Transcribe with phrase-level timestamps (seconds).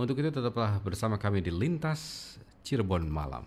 [0.00, 2.32] Untuk itu tetaplah bersama kami di Lintas
[2.64, 3.44] Cirebon Malam.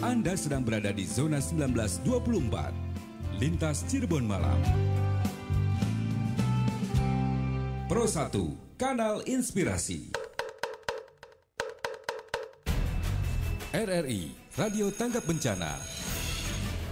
[0.00, 3.36] Anda sedang berada di zona 1924.
[3.36, 4.56] Lintas Cirebon Malam.
[7.92, 10.08] Pro 1, Kanal Inspirasi.
[13.68, 15.76] RRI, Radio Tanggap Bencana.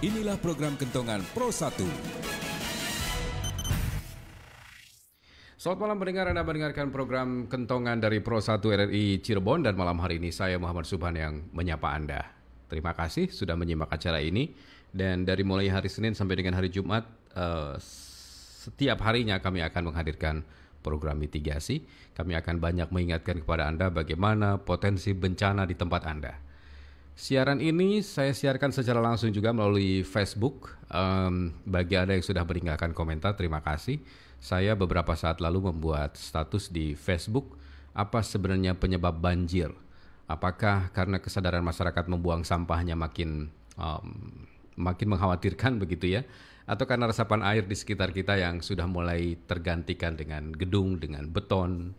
[0.05, 2.22] Inilah program kentongan Pro 1.
[5.63, 10.19] Selamat malam pendengar, Anda mendengarkan program Kentongan dari Pro 1 RRI Cirebon dan malam hari
[10.19, 12.35] ini saya Muhammad Subhan yang menyapa Anda.
[12.67, 14.51] Terima kasih sudah menyimak acara ini
[14.91, 17.07] dan dari mulai hari Senin sampai dengan hari Jumat
[17.39, 20.43] uh, setiap harinya kami akan menghadirkan
[20.83, 21.87] program mitigasi.
[22.11, 26.43] Kami akan banyak mengingatkan kepada Anda bagaimana potensi bencana di tempat Anda.
[27.15, 30.75] Siaran ini saya siarkan secara langsung juga melalui Facebook.
[30.91, 34.03] Um, bagi Anda yang sudah meninggalkan komentar, terima kasih.
[34.43, 37.55] Saya beberapa saat lalu membuat status di Facebook
[37.95, 39.71] apa sebenarnya penyebab banjir.
[40.27, 43.47] Apakah karena kesadaran masyarakat membuang sampahnya makin
[43.79, 44.43] um,
[44.75, 46.27] makin mengkhawatirkan begitu ya,
[46.67, 51.95] atau karena resapan air di sekitar kita yang sudah mulai tergantikan dengan gedung, dengan beton,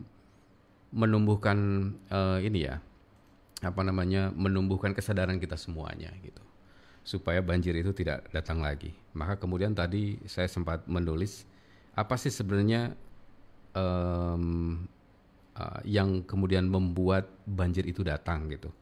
[0.90, 2.80] menumbuhkan uh, ini ya
[3.60, 6.46] apa namanya menumbuhkan kesadaran kita semuanya gitu
[7.06, 8.90] supaya banjir itu tidak datang lagi.
[9.14, 11.46] Maka kemudian tadi saya sempat menulis
[11.94, 12.98] apa sih sebenarnya
[13.78, 14.82] um,
[15.54, 18.74] uh, yang kemudian membuat banjir itu datang gitu.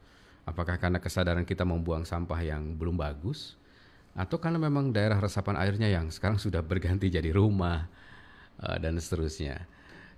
[0.44, 3.56] Apakah karena kesadaran kita membuang sampah yang belum bagus
[4.14, 7.90] atau karena memang daerah resapan airnya yang sekarang sudah berganti jadi rumah
[8.62, 9.66] uh, dan seterusnya.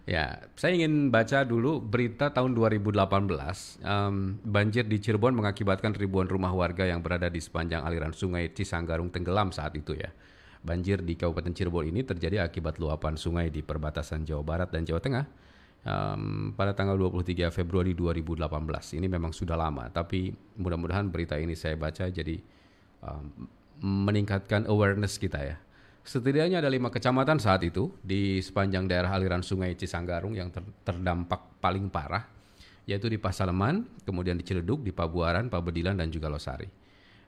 [0.06, 2.94] Ya, saya ingin baca dulu berita tahun 2018.
[3.82, 9.10] Um, banjir di Cirebon mengakibatkan ribuan rumah warga yang berada di sepanjang aliran sungai Cisanggarung
[9.10, 10.14] tenggelam saat itu ya.
[10.62, 15.02] Banjir di Kabupaten Cirebon ini terjadi akibat luapan sungai di perbatasan Jawa Barat dan Jawa
[15.02, 15.26] Tengah
[15.86, 18.98] um, pada tanggal 23 Februari 2018.
[18.98, 22.42] Ini memang sudah lama, tapi mudah-mudahan berita ini saya baca jadi
[23.06, 23.46] um,
[23.78, 25.56] meningkatkan awareness kita ya
[26.06, 31.58] Setidaknya ada lima kecamatan saat itu di sepanjang daerah aliran sungai Cisanggarung yang ter terdampak
[31.58, 32.22] paling parah,
[32.86, 36.70] yaitu di Pasaleman, kemudian di Ciledug, di Pabuaran, Pabedilan, dan juga Losari.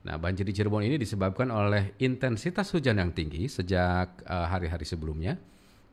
[0.06, 4.90] Nah, banjir di Cirebon ini disebabkan oleh intensitas hujan yang tinggi sejak eh, hari-hari uh,
[4.94, 5.34] sebelumnya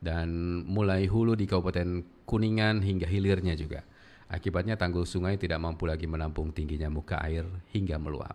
[0.00, 3.86] dan mulai hulu di Kabupaten Kuningan hingga hilirnya juga.
[4.26, 8.34] Akibatnya tanggul sungai tidak mampu lagi menampung tingginya muka air hingga meluap.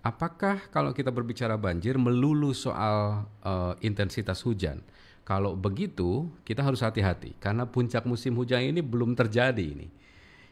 [0.00, 4.80] Apakah kalau kita berbicara banjir melulu soal uh, intensitas hujan?
[5.26, 9.90] Kalau begitu, kita harus hati-hati karena puncak musim hujan ini belum terjadi ini.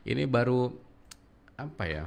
[0.05, 0.69] Ini baru
[1.57, 2.05] apa ya?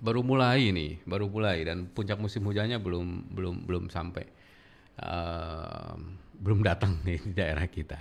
[0.00, 4.26] Baru mulai ini, baru mulai dan puncak musim hujannya belum belum belum sampai.
[4.98, 7.98] Uh, belum datang nih di daerah kita.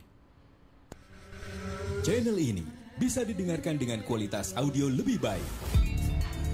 [2.06, 2.62] Channel ini
[3.02, 5.50] bisa didengarkan dengan kualitas audio lebih baik.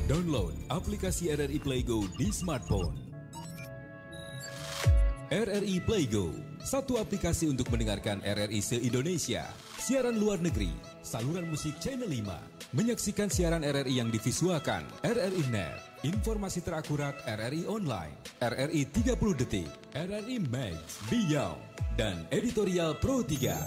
[0.08, 3.12] Download aplikasi RRI Playgo di smartphone
[5.34, 6.30] RRI Playgo,
[6.62, 9.50] satu aplikasi untuk mendengarkan RRI se-Indonesia,
[9.82, 10.70] siaran luar negeri,
[11.02, 18.14] saluran musik Channel 5, menyaksikan siaran RRI yang divisualkan, RRI Net, informasi terakurat RRI Online,
[18.46, 19.66] RRI 30 Detik,
[19.98, 21.58] RRI Max, Beyond,
[21.98, 23.58] dan editorial Pro 3.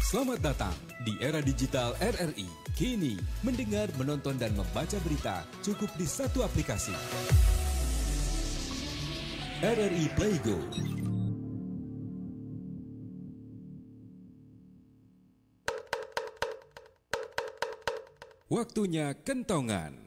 [0.00, 0.72] Selamat datang
[1.04, 2.48] di era digital RRI.
[2.72, 6.96] Kini, mendengar, menonton, dan membaca berita cukup di satu aplikasi.
[9.62, 10.58] RRI Playgo.
[18.50, 20.02] Waktunya kentongan.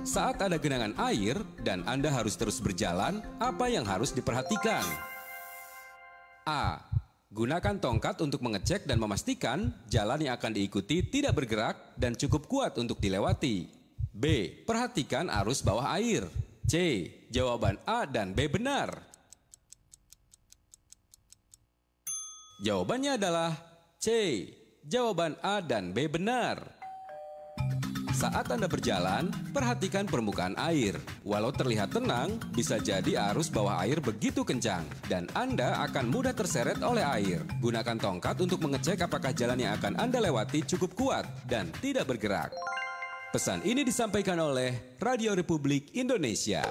[0.00, 4.80] Saat ada genangan air dan Anda harus terus berjalan, apa yang harus diperhatikan?
[6.48, 6.88] A.
[7.28, 12.80] Gunakan tongkat untuk mengecek dan memastikan jalan yang akan diikuti tidak bergerak dan cukup kuat
[12.80, 13.68] untuk dilewati.
[14.08, 14.24] B.
[14.64, 16.45] Perhatikan arus bawah air.
[16.66, 17.06] C.
[17.30, 18.90] Jawaban A dan B benar.
[22.58, 23.54] Jawabannya adalah
[24.02, 24.10] C.
[24.82, 26.58] Jawaban A dan B benar.
[28.10, 30.98] Saat Anda berjalan, perhatikan permukaan air.
[31.22, 36.82] Walau terlihat tenang, bisa jadi arus bawah air begitu kencang dan Anda akan mudah terseret
[36.82, 37.46] oleh air.
[37.62, 42.50] Gunakan tongkat untuk mengecek apakah jalan yang akan Anda lewati cukup kuat dan tidak bergerak.
[43.26, 46.62] Pesan ini disampaikan oleh Radio Republik Indonesia.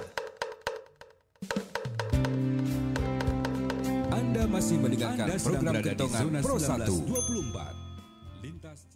[4.07, 6.87] Anda masih mendengarkan Anda program Kentongan Pro 1
[8.39, 8.87] Lintas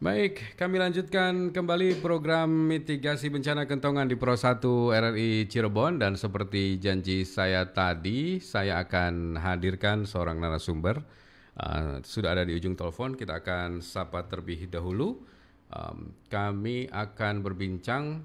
[0.00, 6.80] Baik, kami lanjutkan kembali program mitigasi bencana kentongan di Pro 1 RRI Cirebon dan seperti
[6.80, 11.04] janji saya tadi, saya akan hadirkan seorang narasumber.
[11.52, 15.36] Uh, sudah ada di ujung telepon, kita akan sapa terlebih dahulu
[15.72, 18.24] um, kami akan berbincang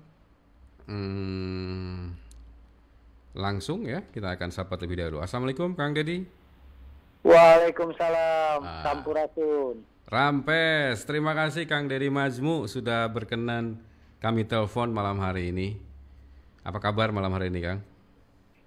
[0.88, 2.12] um,
[3.36, 4.04] langsung ya.
[4.08, 5.18] Kita akan sapa terlebih dahulu.
[5.24, 6.24] Assalamualaikum Kang Dedi.
[7.24, 8.60] Waalaikumsalam.
[8.62, 8.84] Ah.
[8.84, 9.84] Sampurasun.
[10.04, 13.80] Rampes, terima kasih Kang Dedi Majmu sudah berkenan
[14.20, 15.80] kami telepon malam hari ini.
[16.64, 17.80] Apa kabar malam hari ini, Kang?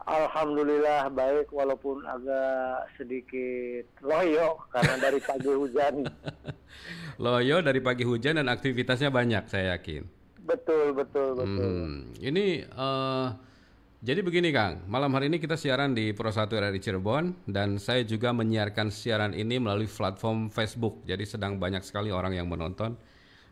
[0.07, 6.07] Alhamdulillah baik walaupun agak sedikit loyo karena dari pagi hujan.
[7.27, 10.07] loyo dari pagi hujan dan aktivitasnya banyak saya yakin.
[10.47, 11.59] Betul betul betul.
[11.59, 13.35] Hmm, ini uh,
[13.99, 18.07] jadi begini Kang, malam hari ini kita siaran di Pro 1 RRI Cirebon dan saya
[18.07, 21.03] juga menyiarkan siaran ini melalui platform Facebook.
[21.03, 22.95] Jadi sedang banyak sekali orang yang menonton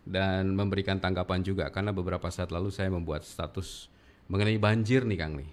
[0.06, 3.90] dan memberikan tanggapan juga karena beberapa saat lalu saya membuat status
[4.30, 5.50] mengenai banjir nih Kang nih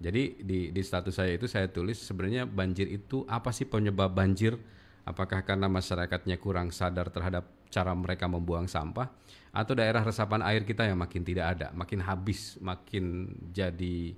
[0.00, 4.56] jadi di, di status saya itu saya tulis sebenarnya banjir itu apa sih penyebab banjir?
[5.04, 9.12] Apakah karena masyarakatnya kurang sadar terhadap cara mereka membuang sampah
[9.52, 14.16] atau daerah resapan air kita yang makin tidak ada, makin habis, makin jadi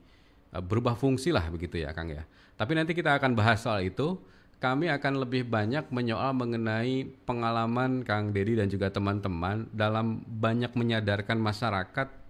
[0.55, 2.23] uh, berubah fungsi lah begitu ya Kang ya.
[2.55, 4.23] Tapi nanti kita akan bahas soal itu.
[4.63, 11.35] Kami akan lebih banyak menyoal mengenai pengalaman Kang Dedi dan juga teman-teman dalam banyak menyadarkan
[11.35, 12.22] masyarakat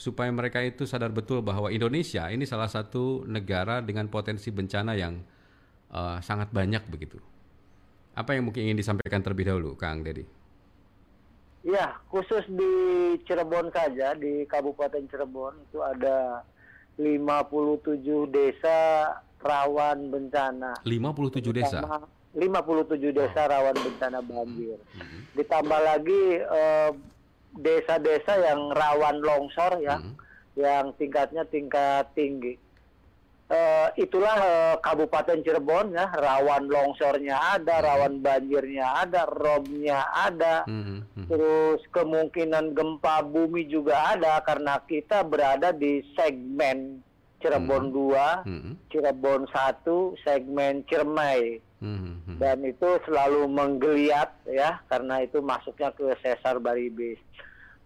[0.00, 5.20] supaya mereka itu sadar betul bahwa Indonesia ini salah satu negara dengan potensi bencana yang
[5.92, 7.20] uh, sangat banyak begitu.
[8.16, 10.24] Apa yang mungkin ingin disampaikan terlebih dahulu, Kang Dedi?
[11.60, 12.72] Ya, khusus di
[13.28, 16.48] Cirebon saja, di Kabupaten Cirebon itu ada
[16.96, 18.00] 57
[18.32, 18.78] desa
[19.44, 20.80] rawan bencana.
[20.80, 21.84] 57 desa.
[21.84, 24.80] Sama 57 desa rawan bencana banjir.
[24.96, 25.18] Mhm.
[25.36, 26.90] Ditambah lagi eh,
[27.54, 30.12] desa-desa yang rawan longsor ya, Mhm.
[30.56, 32.54] yang tingkatnya tingkat tinggi.
[33.50, 40.62] Eh, itulah eh, Kabupaten Cirebon ya, rawan longsornya ada, rawan banjirnya ada, robnya ada.
[40.70, 41.26] Mhm, mhm.
[41.26, 47.02] Terus kemungkinan gempa bumi juga ada karena kita berada di segmen
[47.42, 52.36] Cirebon 2, Mhm, Cirebon 1, segmen Ciremai mhm, mhm.
[52.38, 57.18] dan itu selalu menggeliat ya karena itu masuknya ke sesar baribis.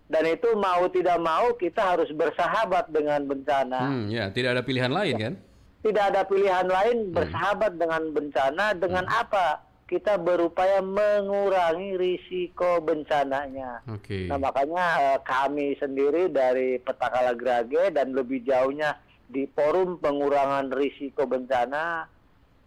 [0.05, 3.89] Dan itu mau tidak mau kita harus bersahabat dengan bencana.
[3.89, 5.35] Hmm, ya, tidak ada pilihan lain kan?
[5.81, 6.77] Tidak ada pilihan Hmm.
[6.77, 9.65] lain bersahabat dengan bencana dengan apa?
[9.89, 13.81] Kita berupaya mengurangi risiko bencananya.
[13.89, 14.29] Oke.
[14.29, 18.97] Nah makanya eh, kami sendiri dari Petakala Grage dan lebih jauhnya
[19.29, 22.09] di Forum Pengurangan Risiko Bencana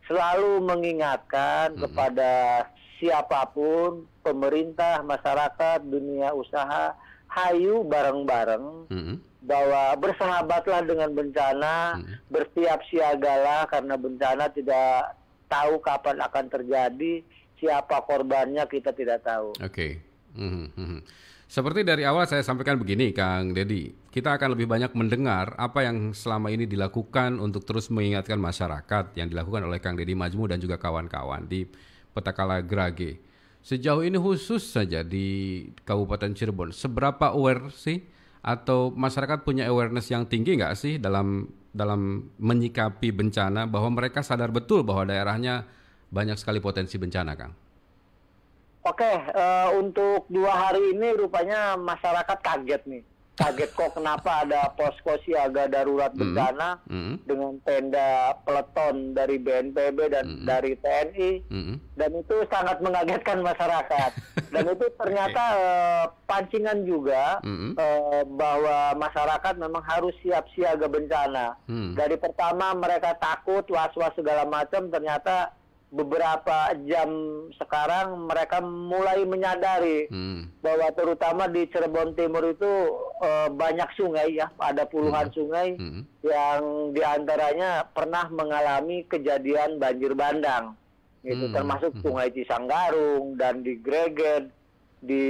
[0.07, 1.81] selalu mengingatkan Mhm.
[1.85, 2.31] kepada
[2.97, 6.97] siapa pun, pemerintah, masyarakat, dunia usaha,
[7.29, 12.15] hayu bareng-bareng Mhm, bahwa bersahabatlah dengan bencana, Mhm.
[12.31, 15.13] bersiap siagalah karena bencana tidak
[15.45, 17.21] tahu kapan akan terjadi,
[17.59, 19.53] siapa korbannya kita tidak tahu.
[19.61, 20.01] Oke.
[20.33, 20.99] Mhm, mhm.
[21.47, 26.11] Seperti dari awal saya sampaikan begini, Kang Dedi, kita akan lebih banyak mendengar apa yang
[26.11, 30.75] selama ini dilakukan untuk terus mengingatkan masyarakat yang dilakukan oleh Kang Dedi Majmu dan juga
[30.75, 31.63] kawan-kawan di
[32.11, 33.23] Petakala Grage.
[33.63, 38.03] Sejauh ini khusus saja di Kabupaten Cirebon, seberapa aware sih
[38.43, 44.51] atau masyarakat punya awareness yang tinggi nggak sih dalam dalam menyikapi bencana bahwa mereka sadar
[44.51, 45.63] betul bahwa daerahnya
[46.11, 47.66] banyak sekali potensi bencana, Kang?
[48.87, 53.03] Oke, eh, untuk dua hari ini rupanya masyarakat kaget nih.
[53.37, 60.25] Kaget kok kenapa ada posko siaga darurat bencana Mhm, dengan tenda peleton dari BNPB dan
[60.41, 61.75] dari TNI mhm.
[61.93, 64.11] dan itu sangat mengagetkan masyarakat.
[64.47, 67.77] dan itu ternyata eh, pancingan juga Mhm.
[67.77, 71.61] eh, bahwa masyarakat memang harus siap siaga bencana.
[71.69, 71.93] Hmm.
[71.93, 75.53] Dari pertama mereka takut was-was segala macam ternyata
[75.97, 77.09] beberapa jam
[77.57, 80.53] sekarang mereka mulai menyadari Hmm.
[80.61, 82.71] bahwa terutama di Cirebon Timur itu
[83.17, 86.05] eh, banyak sungai ya, ada puluhan sungai Hmm.
[86.21, 90.77] yang di antaranya pernah mengalami kejadian banjir bandang,
[91.25, 91.55] gitu Hmm.
[91.57, 94.53] termasuk Sungai Cisanggarung dan di Greget,
[94.97, 95.25] di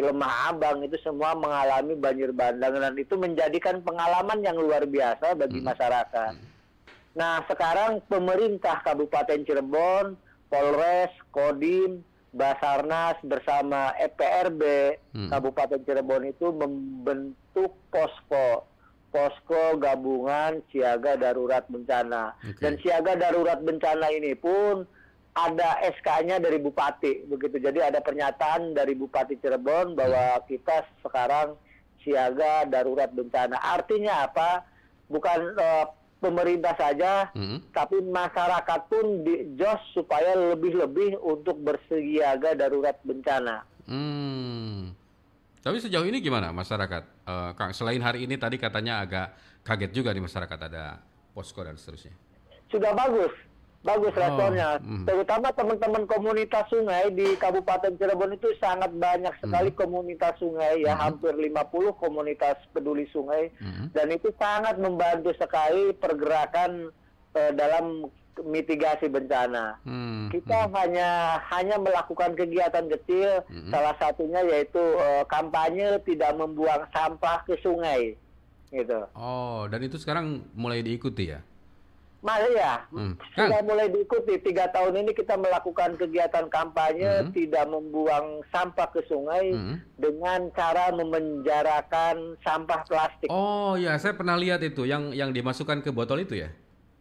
[0.00, 5.60] Lemah Abang itu semua mengalami banjir bandang dan itu menjadikan pengalaman yang luar biasa bagi
[5.60, 6.32] masyarakat.
[7.18, 10.14] Nah sekarang pemerintah Kabupaten Cirebon,
[10.46, 14.62] Polres, Kodim, Basarnas bersama EPRB
[15.10, 15.26] Hmm.
[15.26, 18.70] Kabupaten Cirebon itu membentuk posko
[19.10, 22.38] posko gabungan siaga darurat bencana.
[22.44, 22.60] Oke.
[22.62, 24.86] dan siaga darurat bencana ini pun
[25.34, 27.58] ada SK-nya dari Bupati begitu.
[27.58, 31.56] Jadi ada pernyataan dari Bupati Cirebon bahwa kita sekarang
[32.04, 33.58] siaga darurat bencana.
[33.58, 34.62] Artinya apa?
[35.08, 35.84] Bukan eh,
[36.18, 37.62] pemerintah saja Hmm.
[37.70, 43.62] tapi masyarakat pun di jos supaya lebih-lebih untuk bersiaga darurat bencana.
[43.88, 44.92] Hmm.
[45.58, 47.02] Tapi sejauh ini gimana masyarakat?
[47.24, 51.02] Eh, Kang, selain hari ini tadi katanya agak kaget juga di masyarakat ada
[51.34, 52.14] posko dan seterusnya.
[52.68, 53.32] Sudah bagus,
[53.78, 54.68] bagus Oh, responnya.
[54.78, 55.06] hmm.
[55.06, 61.30] Terutama teman-teman komunitas sungai di Kabupaten Cirebon itu sangat banyak sekali komunitas sungai ya, hampir
[61.32, 61.54] 50
[61.94, 63.88] komunitas peduli sungai Hmm.
[63.90, 66.90] dan itu sangat membantu sekali pergerakan
[67.30, 68.08] eh, dalam
[68.40, 69.78] mitigasi bencana.
[69.82, 70.30] Hmm.
[70.30, 73.68] Kita hanya hanya melakukan kegiatan kecil, Mhm.
[73.68, 78.14] salah satunya yaitu eh, kampanye tidak membuang sampah ke sungai,
[78.68, 79.06] gitu.
[79.12, 81.42] Oh, dan itu sekarang mulai diikuti ya?
[82.18, 83.14] Mas ya, Hmm.
[83.30, 87.30] sudah mulai diikuti tiga tahun ini kita melakukan kegiatan kampanye Mhm.
[87.30, 89.74] tidak membuang sampah ke sungai Mhm.
[89.94, 93.30] dengan cara memenjarakan sampah plastik.
[93.30, 96.50] Oh ya, saya pernah lihat itu yang yang dimasukkan ke botol itu ya?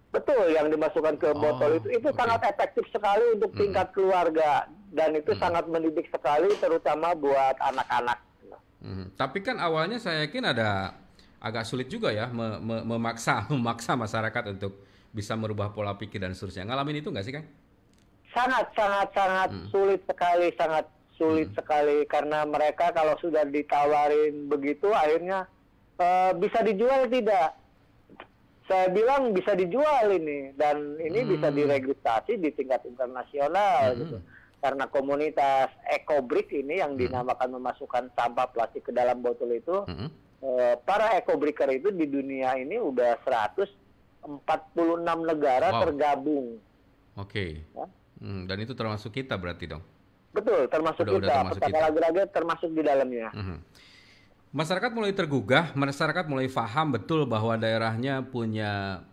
[0.07, 2.15] Betul yang dimasukkan ke Oh, botol itu itu oke.
[2.15, 8.21] sangat efektif sekali untuk tingkat keluarga dan itu sangat mendidik sekali terutama buat anak-anak.
[8.77, 9.09] Hmm.
[9.17, 10.93] Tapi kan awalnya saya yakin ada
[11.37, 16.31] agak sulit juga ya me- me- memaksa memaksa masyarakat untuk bisa merubah pola pikir dan
[16.31, 16.65] seterusnya.
[16.65, 17.47] Ngalamin itu nggak sih, Kang?
[18.27, 20.85] sangat sangat sangat sulit sekali sangat
[21.17, 22.05] sulit sekali.
[22.05, 25.49] Karena mereka kalau sudah ditawarin begitu akhirnya
[25.97, 27.57] eh, bisa dijual tidak?
[28.67, 34.17] Saya bilang bisa dijual ini dan ini bisa diregistrasi di tingkat internasional gitu.
[34.59, 40.07] Karena komunitas EcoBrick ini yang dinamakan memasukkan sampah plastik ke dalam botol itu Mhm.
[40.37, 43.71] eh, para eco-breaker itu di dunia ini udah 100
[44.27, 45.81] 46 negara Wow.
[45.87, 46.45] tergabung.
[47.15, 47.63] Oke.
[47.63, 47.85] Ya.
[48.19, 49.81] Hmm, dan itu termasuk kita berarti dong.
[50.29, 51.37] Betul, termasuk Udah- udah kita.
[51.39, 51.85] termasuk Petaka kita.
[51.87, 53.29] lagu-lagu termasuk di dalamnya.
[53.31, 53.57] Mhm.
[54.47, 59.03] Masyarakat mulai tergugah, masyarakat mulai paham betul bahwa daerahnya punya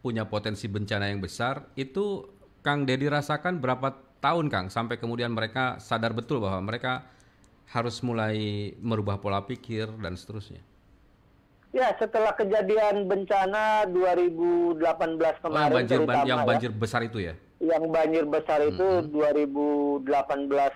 [0.00, 1.68] punya potensi bencana yang besar.
[1.74, 7.04] Itu Kang Dedi rasakan berapa tahun Kang sampai kemudian mereka sadar betul bahwa mereka
[7.68, 8.36] harus mulai
[8.80, 10.60] merubah pola pikir dan seterusnya.
[11.70, 17.00] Ya, setelah kejadian bencana 2018 Oh, yang kemarin banjir ban- terutama yang ya, banjir besar
[17.00, 17.34] itu ya.
[17.60, 20.02] yang banjir besar itu 2018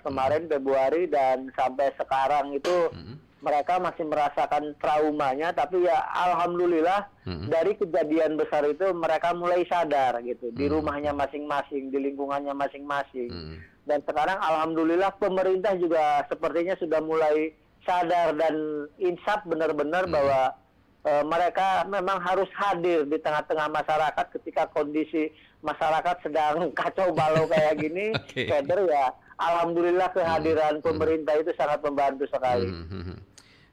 [0.01, 2.93] kemarin Februari dan sampai sekarang itu
[3.41, 7.49] mereka masih merasakan traumanya tapi ya alhamdulillah Mhm.
[7.49, 13.29] dari kejadian besar itu mereka mulai sadar gitu di rumahnya masing-masing di lingkungannya masing-masing.
[13.29, 13.57] Mhm.
[13.85, 18.55] dan sekarang alhamdulillah pemerintah juga sepertinya sudah mulai sadar dan
[18.99, 20.57] insaf benar-benar bahwa
[21.05, 25.31] eh, mereka memang harus hadir di tengah-tengah masyarakat ketika kondisi
[25.61, 28.49] masyarakat sedang kacau balau kayak gini Oke.
[28.49, 33.19] Feder ya alhamdulillah kehadiran pemerintah itu sangat membantu sekali Hmm, hmm, hmm.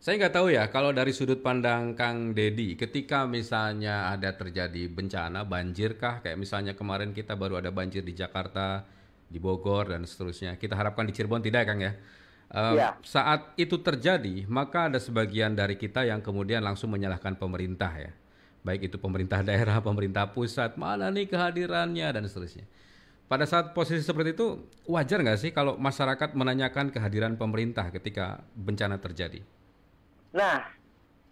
[0.02, 5.46] Saya nggak tahu ya kalau dari sudut pandang Kang Dedi, ketika misalnya ada terjadi bencana
[5.46, 8.82] banjir kah, kayak misalnya kemarin kita baru ada banjir di Jakarta,
[9.30, 10.58] di Bogor dan seterusnya.
[10.58, 11.94] Kita harapkan di Cirebon tidak ya Kang ya.
[12.52, 13.00] Ya.
[13.00, 18.12] Saat itu terjadi, maka ada sebagian dari kita yang kemudian langsung menyalahkan pemerintah ya,
[18.68, 22.68] baik itu pemerintah daerah, pemerintah pusat, mana nih kehadirannya dan seterusnya.
[23.32, 29.00] Pada saat posisi seperti itu, wajar nggak sih kalau masyarakat menanyakan kehadiran pemerintah ketika bencana
[29.00, 29.40] terjadi?
[30.36, 30.68] Nah,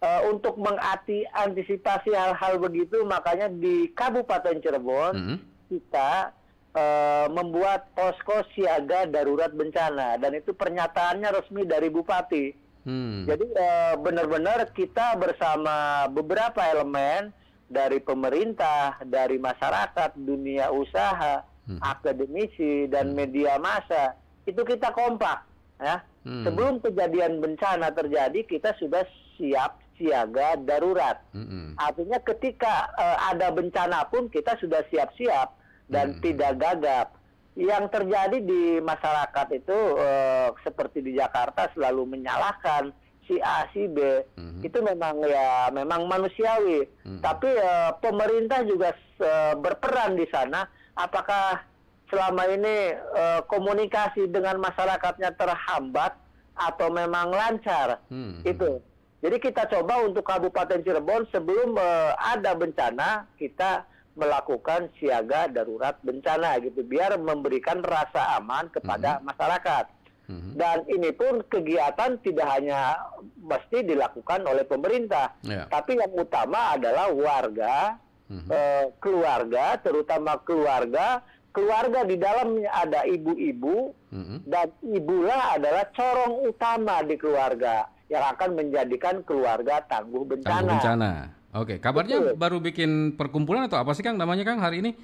[0.00, 5.36] eh, untuk mengati antisipasi hal-hal begitu, makanya di Kabupaten Cirebon Mhm.
[5.68, 6.32] kita
[6.74, 12.46] eh, membuat posko siaga darurat bencana dan itu pernyataannya resmi dari Bupati.
[12.84, 13.28] Hmm.
[13.28, 17.30] Jadi eh, benar-benar kita bersama beberapa elemen
[17.70, 21.46] dari pemerintah, dari masyarakat, dunia usaha,
[21.78, 25.46] akademisi dan media massa itu kita kompak
[25.78, 26.02] ya.
[26.26, 26.44] Hmm.
[26.44, 29.06] Sebelum kejadian bencana terjadi kita sudah
[29.38, 31.20] siap siaga darurat.
[31.36, 31.76] Mm-mm.
[31.76, 35.59] Artinya ketika eh, ada bencana pun kita sudah siap-siap
[35.90, 37.18] dan tidak gagap.
[37.58, 42.94] Yang terjadi di masyarakat itu eh, seperti di Jakarta selalu menyalahkan
[43.26, 44.22] si A si B.
[44.62, 46.86] Itu memang ya memang manusiawi.
[47.20, 50.64] Tapi eh, pemerintah juga eh, berperan di sana.
[50.94, 51.66] Apakah
[52.08, 56.14] selama ini eh, komunikasi dengan masyarakatnya terhambat
[56.54, 57.98] atau memang lancar?
[58.08, 58.46] Hmm.
[58.46, 58.78] Itu.
[59.20, 63.84] Jadi kita coba untuk Kabupaten Cirebon sebelum eh, ada bencana kita
[64.18, 69.86] melakukan siaga darurat bencana gitu biar memberikan rasa aman kepada masyarakat.
[70.30, 70.50] Mhm.
[70.54, 72.98] Dan ini pun kegiatan tidak hanya
[73.42, 75.66] mesti dilakukan oleh pemerintah, Ya.
[75.66, 77.98] tapi yang utama adalah warga,
[78.30, 78.46] Mhm.
[78.46, 81.18] eh, keluarga, terutama keluarga,
[81.50, 84.46] keluarga di dalamnya ada ibu-ibu, Mhm.
[84.46, 90.62] dan ibulah adalah corong utama di keluarga yang akan menjadikan keluarga tangguh bencana.
[90.62, 91.10] Tangguh bencana.
[91.50, 92.38] Oke, kabarnya Betul.
[92.38, 94.94] baru bikin perkumpulan atau apa sih Kang namanya Kang hari ini?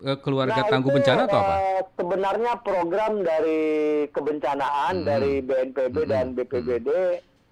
[0.00, 1.54] Eh, Keluarga Nah, tangguh itu, bencana atau apa?
[1.58, 3.60] eh, sebenarnya program dari
[4.08, 5.06] kebencanaan Hmm.
[5.06, 6.88] dari BNPB dan BPBD,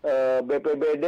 [0.00, 1.04] eh, BPBD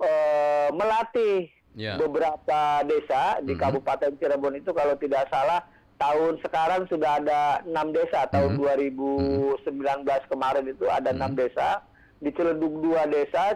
[0.00, 1.94] eh, melatih Ya.
[1.94, 3.62] beberapa desa di Hmm.
[3.62, 5.62] Kabupaten Cirebon itu kalau tidak salah
[5.96, 8.60] tahun sekarang sudah ada enam desa tahun Hmm.
[8.60, 11.84] 2019 kemarin itu ada enam desa
[12.18, 13.54] di Ciledug dua desa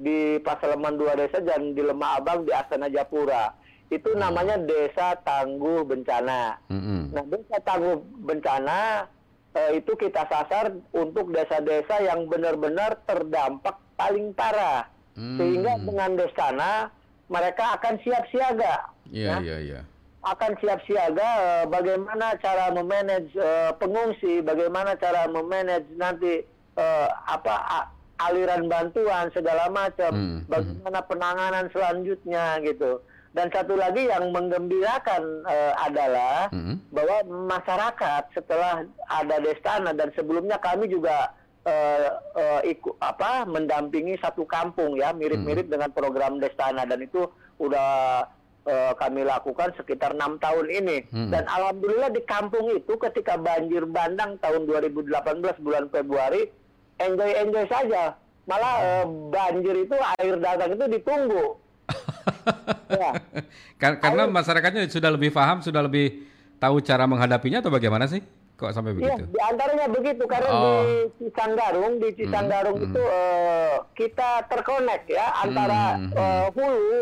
[0.00, 3.52] di Pasaleman dua desa dan di Lemah Abang di Astana Japura
[3.90, 6.56] itu namanya desa tangguh bencana.
[6.70, 7.10] Mhm.
[7.10, 9.04] Nah, desa tangguh bencana
[9.50, 14.86] eh, itu kita sasar untuk desa-desa yang benar-benar terdampak paling parah.
[15.18, 15.36] Hmm.
[15.36, 16.94] Sehingga dengan desana
[17.26, 18.94] mereka akan siap siaga.
[19.10, 19.80] Iya, iya, iya.
[20.22, 26.46] Akan siap siaga eh, bagaimana cara memanage eh, pengungsi, bagaimana cara memanage nanti
[26.78, 27.90] eh, apa
[28.22, 33.00] aliran bantuan segala macam, Hmm, bagaimana penanganan selanjutnya gitu.
[33.30, 36.90] Dan satu lagi yang menggembirakan eh, adalah Mhm.
[36.90, 37.16] bahwa
[37.48, 41.30] masyarakat setelah ada Destana dan sebelumnya kami juga
[41.60, 48.24] eh, eh, ikut apa mendampingi satu kampung ya mirip-mirip dengan program Destana dan itu udah
[48.60, 51.28] eh, kami lakukan sekitar enam tahun ini Hmm.
[51.28, 55.08] dan alhamdulillah di kampung itu ketika banjir bandang tahun 2018
[55.58, 56.48] bulan Februari
[57.00, 61.46] enjoy enjoy saja malah eh, banjir itu air datang itu ditunggu
[62.92, 63.10] ya.
[63.74, 66.22] Kar- Karena masyarakatnya sudah lebih paham, sudah lebih
[66.56, 68.22] tahu cara menghadapinya atau bagaimana sih?
[68.54, 69.22] Kok sampai Iya, begitu?
[69.26, 70.62] di antaranya begitu karena Oh.
[70.84, 77.00] di Cisanggarung, di Cisanggarung itu eh, kita terkonek ya antara Hmm, eh, hulu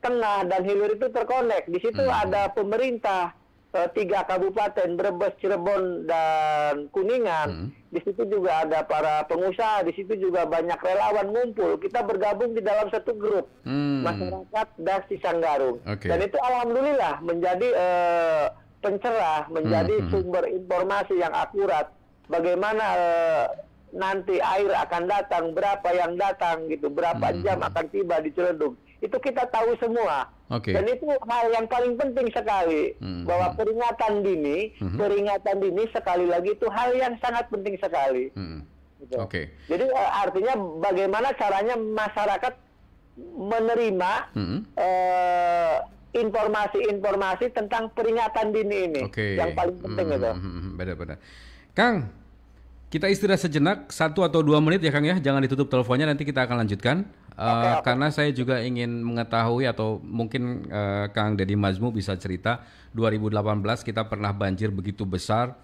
[0.00, 1.66] tengah dan hilir itu terkonek.
[1.66, 2.14] Di situ Hmm.
[2.16, 3.34] ada pemerintah
[3.70, 7.48] eh, tiga kabupaten Brebes, Cirebon dan Kuningan.
[7.48, 7.68] Hmm.
[7.90, 9.82] Di situ juga ada para pengusaha.
[9.82, 11.78] Di situ juga banyak relawan ngumpul.
[11.78, 14.02] Kita bergabung di dalam satu grup Hmm.
[14.06, 15.82] masyarakat Dasi Sanggarung.
[15.86, 16.06] Oke.
[16.06, 18.46] Dan itu alhamdulillah menjadi eh,
[18.80, 20.12] pencerah, menjadi Hmm, hmm.
[20.14, 21.90] sumber informasi yang akurat.
[22.30, 23.46] Bagaimana eh,
[23.90, 27.68] nanti air akan datang, berapa yang datang gitu, berapa Hmm, jam hmm.
[27.74, 28.78] akan tiba di Ciledug.
[29.02, 30.30] Itu kita tahu semua.
[30.50, 30.74] Oke.
[30.74, 33.56] Dan itu hal yang paling penting sekali Hmm, bahwa hmm.
[33.56, 34.98] peringatan dini, Hmm.
[34.98, 38.34] peringatan dini sekali lagi itu hal yang sangat penting sekali.
[38.34, 38.66] Hmm.
[38.98, 39.14] Gitu.
[39.16, 39.54] Oke.
[39.64, 42.52] Jadi eh, artinya bagaimana caranya masyarakat
[43.16, 44.60] menerima Hmm.
[44.74, 45.76] eh,
[46.10, 49.38] informasi-informasi tentang peringatan dini ini Oke.
[49.38, 50.30] yang paling penting Hmm, itu.
[50.34, 51.16] hmm, hmm, Benar-benar.
[51.70, 52.10] Kang,
[52.90, 55.14] kita istirahat sejenak satu atau dua menit ya Kang ya.
[55.22, 57.06] Jangan ditutup teleponnya nanti kita akan lanjutkan.
[57.38, 57.84] Eh, Oke, oke.
[57.86, 64.10] Karena saya juga ingin mengetahui atau mungkin eh, Kang Deddy Mazmu bisa cerita 2018 kita
[64.10, 65.54] pernah banjir begitu besar.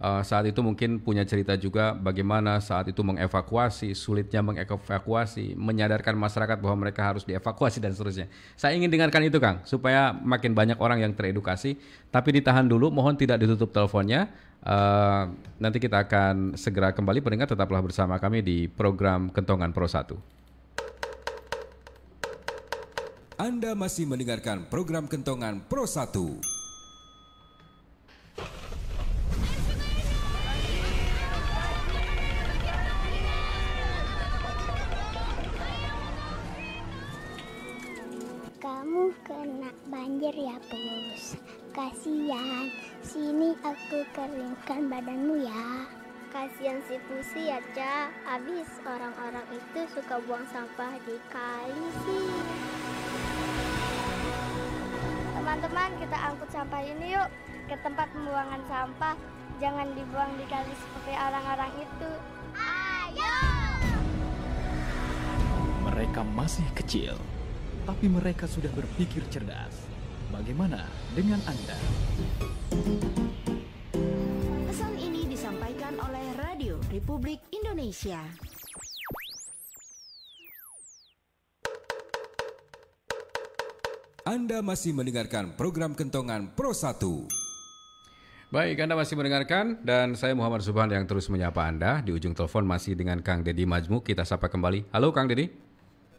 [0.00, 6.56] Eh, saat itu mungkin punya cerita juga bagaimana saat itu mengevakuasi, sulitnya mengevakuasi, menyadarkan masyarakat
[6.56, 8.32] bahwa mereka harus dievakuasi dan seterusnya.
[8.56, 11.76] Saya ingin dengarkan itu Kang, supaya makin banyak orang yang teredukasi.
[12.08, 14.32] Tapi ditahan dulu, mohon tidak ditutup teleponnya.
[14.60, 15.24] Eh,
[15.56, 17.24] nanti kita akan segera kembali.
[17.24, 20.20] Pendengar tetaplah bersama kami di program Kentongan Pro 1.
[23.40, 26.44] Anda masih mendengarkan program Kentongan Pro 1.
[38.60, 41.40] Kamu kena banjir ya Pus
[41.70, 42.66] Kasian
[42.98, 45.86] Sini aku keringkan badanmu ya.
[46.34, 48.10] Kasian si Pusi ya Ca.
[48.26, 52.30] Abis orang-orang itu suka buang sampah di kali sih.
[55.38, 57.30] Teman-teman kita angkut sampah ini yuk.
[57.70, 59.14] Ke tempat pembuangan sampah.
[59.62, 62.10] Jangan dibuang di kali seperti orang-orang itu.
[62.58, 63.38] Ayo!
[65.86, 67.14] Mereka masih kecil,
[67.86, 69.99] tapi mereka sudah berpikir cerdas.
[70.30, 71.74] Bagaimana dengan Anda?
[74.70, 78.22] Pesan ini disampaikan oleh Radio Republik Indonesia.
[84.22, 86.94] Anda masih mendengarkan program Kentongan Pro 1.
[88.54, 91.98] Baik, Anda masih mendengarkan dan saya Muhammad Subhan yang terus menyapa Anda.
[92.06, 94.06] Di ujung telepon masih dengan Kang Deddy Majmu.
[94.06, 94.94] Kita sapa kembali.
[94.94, 95.69] Halo Kang Deddy.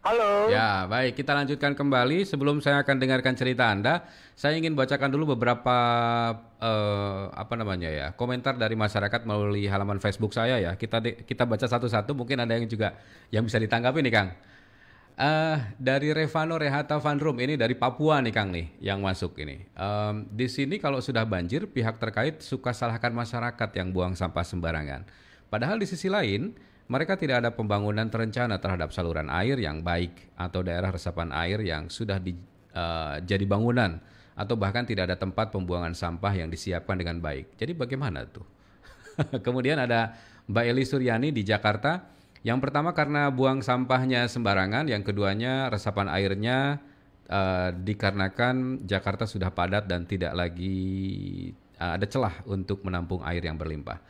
[0.01, 0.49] Halo.
[0.49, 1.13] Ya, baik.
[1.13, 2.25] Kita lanjutkan kembali.
[2.25, 4.01] Sebelum saya akan dengarkan cerita Anda,
[4.33, 5.77] saya ingin bacakan dulu beberapa
[6.57, 10.73] eh, apa namanya ya komentar dari masyarakat melalui halaman Facebook saya ya.
[10.73, 12.17] Kita kita baca satu-satu.
[12.17, 12.97] Mungkin ada yang juga
[13.29, 14.29] yang bisa ditanggapi nih Kang.
[15.21, 19.69] Eh, dari Revano Rehata Van Rum ini dari Papua nih Kang nih yang masuk ini.
[19.77, 25.05] Em, di sini kalau sudah banjir pihak terkait suka salahkan masyarakat yang buang sampah sembarangan.
[25.45, 30.65] Padahal di sisi lain mereka tidak ada pembangunan terencana terhadap saluran air yang baik atau
[30.65, 32.33] daerah resapan air yang sudah di,
[32.73, 34.01] eh, jadi bangunan
[34.35, 37.59] atau bahkan tidak ada tempat pembuangan sampah yang disiapkan dengan baik.
[37.59, 38.45] Jadi bagaimana tuh?
[39.45, 40.15] Kemudian ada
[40.49, 42.09] Mbak Eli Suryani di Jakarta.
[42.41, 46.81] Yang pertama karena buang sampahnya sembarangan, yang keduanya resapan airnya
[47.29, 50.79] eh, dikarenakan Jakarta sudah padat dan tidak lagi
[51.77, 54.01] eh, ada celah untuk menampung air yang berlimpah.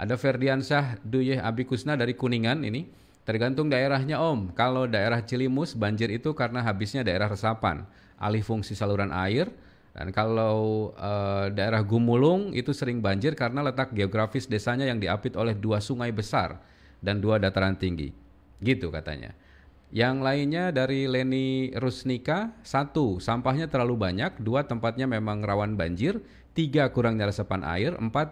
[0.00, 2.88] Ada Ferdiansyah Duyeh Abikusna dari Kuningan ini.
[3.28, 4.56] Tergantung daerahnya Om.
[4.56, 7.84] Kalau daerah Cilimus banjir itu karena habisnya daerah resapan,
[8.16, 9.52] alih fungsi saluran air.
[9.92, 15.52] Dan kalau eh, daerah Gumulung itu sering banjir karena letak geografis desanya yang diapit oleh
[15.52, 16.56] dua sungai besar
[17.04, 18.08] dan dua dataran tinggi.
[18.56, 19.36] Gitu katanya.
[19.92, 26.22] Yang lainnya dari Leni Rusnika, satu, sampahnya terlalu banyak, dua, tempatnya memang rawan banjir,
[26.54, 28.30] tiga, kurangnya resapan air, empat,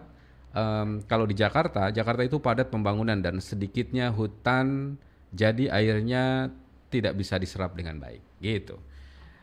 [0.53, 4.97] em, kalau di Jakarta, Jakarta itu padat pembangunan dan sedikitnya hutan,
[5.33, 6.49] jadi airnya
[6.89, 8.21] tidak bisa diserap dengan baik.
[8.41, 8.77] Gitu.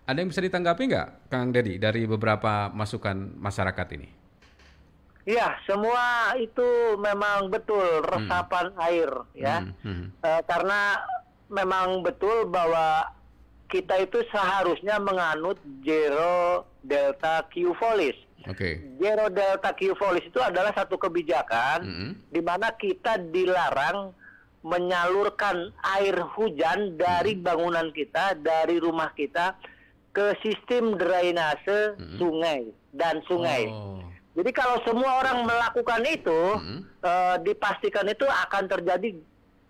[0.07, 4.09] Ada yang bisa ditanggapi nggak, Kang Dedi, dari beberapa masukan masyarakat ini?
[5.27, 9.67] Iya, semua itu memang betul resapan air ya.
[9.67, 10.07] Hmm, hmm.
[10.23, 11.03] Eh, karena
[11.51, 13.11] memang betul bahwa
[13.67, 18.15] kita itu seharusnya menganut zero delta Q volis.
[18.47, 18.79] Oke.
[18.99, 22.13] Zero delta Q volis itu adalah satu kebijakan Hmm.
[22.31, 24.15] di mana kita dilarang
[24.67, 29.55] menyalurkan air hujan dari bangunan kita, dari rumah kita
[30.11, 33.71] ke sistem drainase sungai dan sungai.
[33.71, 34.03] Oh.
[34.37, 36.81] Jadi kalau semua orang melakukan itu, Hmm.
[36.83, 39.17] eh, dipastikan itu akan terjadi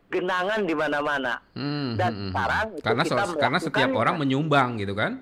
[0.06, 1.42] genangan di mana-mana.
[1.52, 5.18] Hmm, Dan sekarang karena kita karena setiap orang menyumbang gitu kan?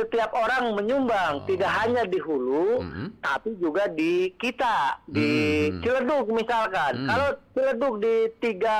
[0.00, 3.06] Setiap orang menyumbang, tidak hanya di hulu, Mhm.
[3.20, 5.28] tapi juga di kita, di
[5.68, 5.80] Mhm.
[5.84, 7.04] Ciledug misalkan.
[7.04, 7.08] Hmm.
[7.08, 8.78] Kalau Ciledug di tiga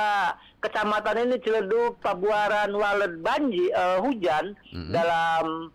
[0.57, 4.89] kecamatan ini Ciledug, Pabuaran, Walet, Banji, eh, hujan Mhm.
[4.89, 5.69] dalam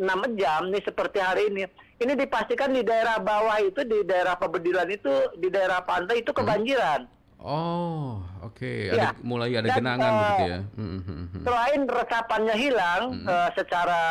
[0.00, 1.68] 6 jam nih seperti hari ini.
[2.00, 7.04] Ini dipastikan di daerah bawah itu, di daerah pebedilan itu, di daerah pantai itu kebanjiran.
[7.36, 8.72] Oh, oke.
[8.90, 9.12] Iya.
[9.14, 10.58] Ada mulai ada Dan, genangan eh, begitu ya.
[10.60, 11.42] Hmm, hmm, hmm, hmm.
[11.44, 13.26] Selain resapannya hilang Mhm.
[13.28, 14.02] eh, secara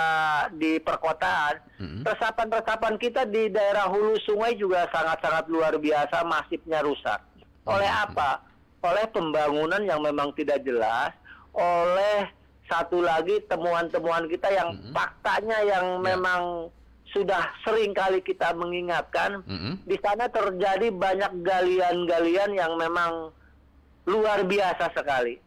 [0.51, 2.01] di perkotaan, Mhm.
[2.05, 7.19] resapan-resapan kita di daerah hulu sungai juga sangat-sangat luar biasa masifnya rusak.
[7.65, 8.03] Oleh Mhm.
[8.09, 8.29] apa?
[8.79, 11.11] Oleh pembangunan yang memang tidak jelas,
[11.51, 12.31] oleh
[12.65, 14.93] satu lagi temuan-temuan kita yang Mhm.
[14.93, 16.13] faktanya yang Ya.
[16.13, 16.69] memang
[17.09, 19.81] sudah sering kali kita mengingatkan, Mhm.
[19.81, 23.33] di sana terjadi banyak galian-galian yang memang
[24.09, 25.37] luar biasa sekali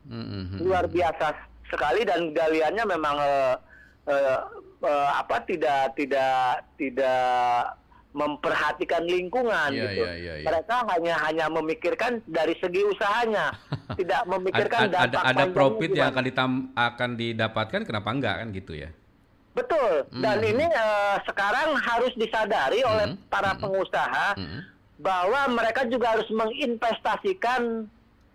[0.00, 0.58] Hmm, hmm, hmm.
[0.60, 1.26] luar biasa
[1.66, 3.54] sekali dan galiannya memang eh,
[4.06, 4.38] eh,
[4.82, 6.40] eh, apa tidak tidak
[6.76, 7.76] tidak
[8.10, 10.02] memperhatikan lingkungan Iya, gitu.
[10.02, 10.46] iya, iya, iya.
[10.46, 13.54] Mereka hanya hanya memikirkan dari segi usahanya,
[14.00, 18.34] tidak memikirkan Ad- ada, dampak ada, ada profit yang akan ditam akan didapatkan kenapa enggak
[18.42, 18.90] kan gitu ya?
[19.52, 20.10] Betul.
[20.10, 20.48] Dan Mhm.
[20.48, 23.60] ini eh, sekarang harus disadari oleh Mhm, para mhm.
[23.62, 24.60] pengusaha Hmm.
[24.98, 27.86] bahwa mereka juga harus menginvestasikan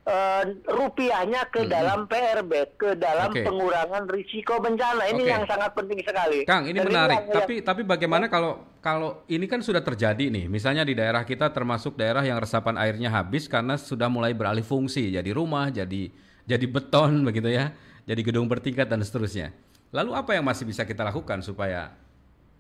[0.06, 1.70] eh, rupiahnya ke Mhm.
[1.70, 3.42] dalam PRB, ke dalam Oke.
[3.42, 5.10] pengurangan risiko bencana.
[5.10, 5.32] Ini Oke.
[5.34, 6.46] yang sangat penting sekali.
[6.46, 7.18] Kang, ini Dan menarik.
[7.26, 10.46] yang- Tapi tapi bagaimana kalau kalau ini kan sudah terjadi nih.
[10.46, 15.10] Misalnya di daerah kita termasuk daerah yang resapan airnya habis karena sudah mulai beralih fungsi
[15.10, 16.14] jadi rumah, jadi
[16.46, 17.74] jadi beton begitu ya.
[18.06, 19.50] Jadi gedung bertingkat dan seterusnya.
[19.90, 21.90] Lalu apa yang masih bisa kita lakukan supaya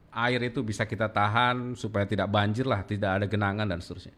[0.09, 4.15] air itu bisa kita tahan supaya tidak banjir lah, tidak ada genangan dan seterusnya.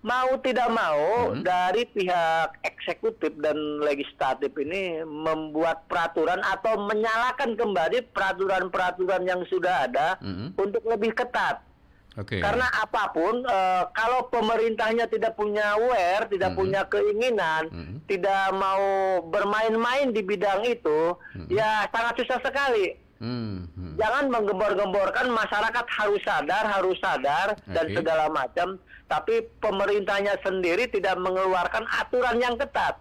[0.00, 1.44] Mau tidak mau Mhm.
[1.44, 10.16] dari pihak eksekutif dan legislatif ini membuat peraturan atau menyalakan kembali peraturan-peraturan yang sudah ada
[10.24, 10.56] Mhm.
[10.56, 11.60] untuk lebih ketat.
[12.18, 12.42] Oke.
[12.42, 16.58] Karena apa pun, eh, kalau pemerintahnya tidak punya aware, tidak Mhm.
[16.58, 17.96] punya keinginan, Mhm.
[18.10, 18.82] tidak mau
[19.30, 21.48] bermain-main di bidang itu, Mhm.
[21.52, 22.98] ya sangat susah sekali.
[23.20, 24.00] Hmm, hmm.
[24.00, 28.00] Jangan menggembor-gemborkan masyarakat harus sadar, harus sadar dan Oke.
[28.00, 28.80] segala macam,
[29.10, 32.94] tapi pemerintahnya sendiri tidak mengeluarkan aturan yang ketat.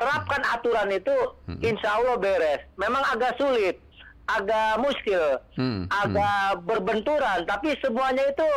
[0.00, 1.12] Terapkan aturan itu,
[1.60, 2.64] insya Allah beres.
[2.80, 3.76] Memang agak sulit,
[4.24, 5.86] agak muskil, Hmm, hmm.
[5.92, 8.48] agak berbenturan, tapi semuanya itu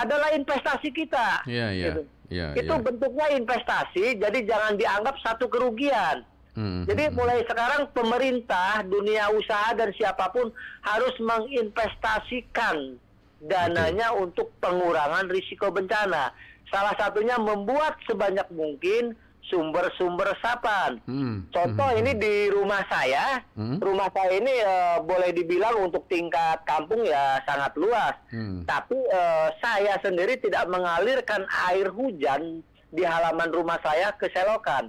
[0.00, 1.44] adalah investasi kita.
[1.44, 1.86] Iya, iya.
[1.92, 2.02] Gitu.
[2.32, 2.80] Iya, itu iya.
[2.80, 6.24] bentuknya investasi, jadi jangan dianggap satu kerugian.
[6.54, 10.54] Hmm, Jadi hmm, mulai sekarang pemerintah, dunia usaha dan siapa pun
[10.86, 12.94] harus menginvestasikan
[13.40, 16.30] dananya untuk pengurangan risiko bencana.
[16.68, 20.96] Salah satunya membuat sebanyak mungkin sumber-sumber resapan.
[21.04, 23.76] hmm, Contoh hmm, ini di rumah saya, Hmm.
[23.76, 28.16] rumah saya ini eh, boleh dibilang untuk tingkat kampung ya sangat luas.
[28.32, 28.64] hmm.
[28.64, 34.88] Tapi eh, saya sendiri tidak mengalirkan air hujan di halaman rumah saya ke selokan.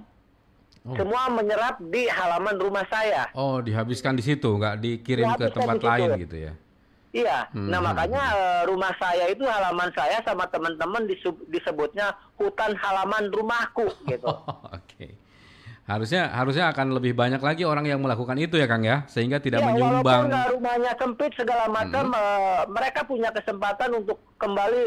[0.86, 0.94] Oh.
[0.94, 3.26] Semua menyerap di halaman rumah saya.
[3.34, 6.52] Oh, dihabiskan di situ, nggak dikirim ke Dihabiskan tempat di lain gitu ya?
[7.16, 7.48] Iya.
[7.50, 11.08] Hmm, Nah hmm, makanya eh, rumah saya itu halaman saya sama teman-teman
[11.48, 14.28] disebutnya hutan halaman rumahku gitu.
[14.76, 15.16] Oke.
[15.86, 19.62] Harusnya harusnya akan lebih banyak lagi orang yang melakukan itu ya Kang ya, sehingga tidak
[19.62, 20.26] ya, menyumbang.
[20.26, 24.82] walaupun rumahnya sempit segala macam, eh, mereka punya kesempatan untuk kembali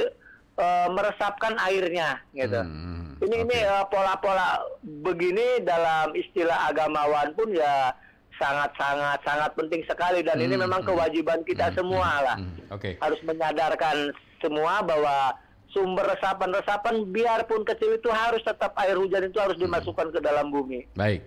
[0.59, 2.59] eh, meresapkan airnya gitu.
[2.59, 3.71] Hmm, Ini ini oke.
[3.71, 7.95] eh, pola-pola begini dalam istilah agamawan pun ya
[8.39, 10.89] sangat sangat sangat penting sekali dan ini Hmm, memang hmm.
[10.89, 12.37] kewajiban kita Hmm, semua hmm, lah.
[12.39, 12.73] hmm.
[12.73, 12.91] Oke.
[12.97, 13.97] Harus menyadarkan
[14.39, 15.35] semua bahwa
[15.69, 20.87] sumber resapan-resapan biarpun kecil itu harus tetap air hujan itu harus dimasukkan ke dalam bumi.
[20.97, 21.21] Baik.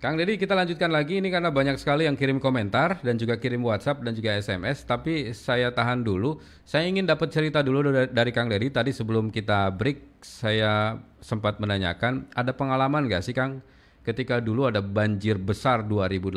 [0.00, 3.64] Kang Deddy kita lanjutkan lagi ini karena banyak sekali yang kirim komentar dan juga kirim
[3.64, 6.44] WhatsApp dan juga SMS tapi saya tahan dulu.
[6.68, 11.56] Saya ingin dapat cerita dulu dari, dari Kang Deddy tadi sebelum kita break saya sempat
[11.56, 13.64] menanyakan ada pengalaman nggak sih Kang
[14.04, 16.36] ketika dulu ada banjir besar 2018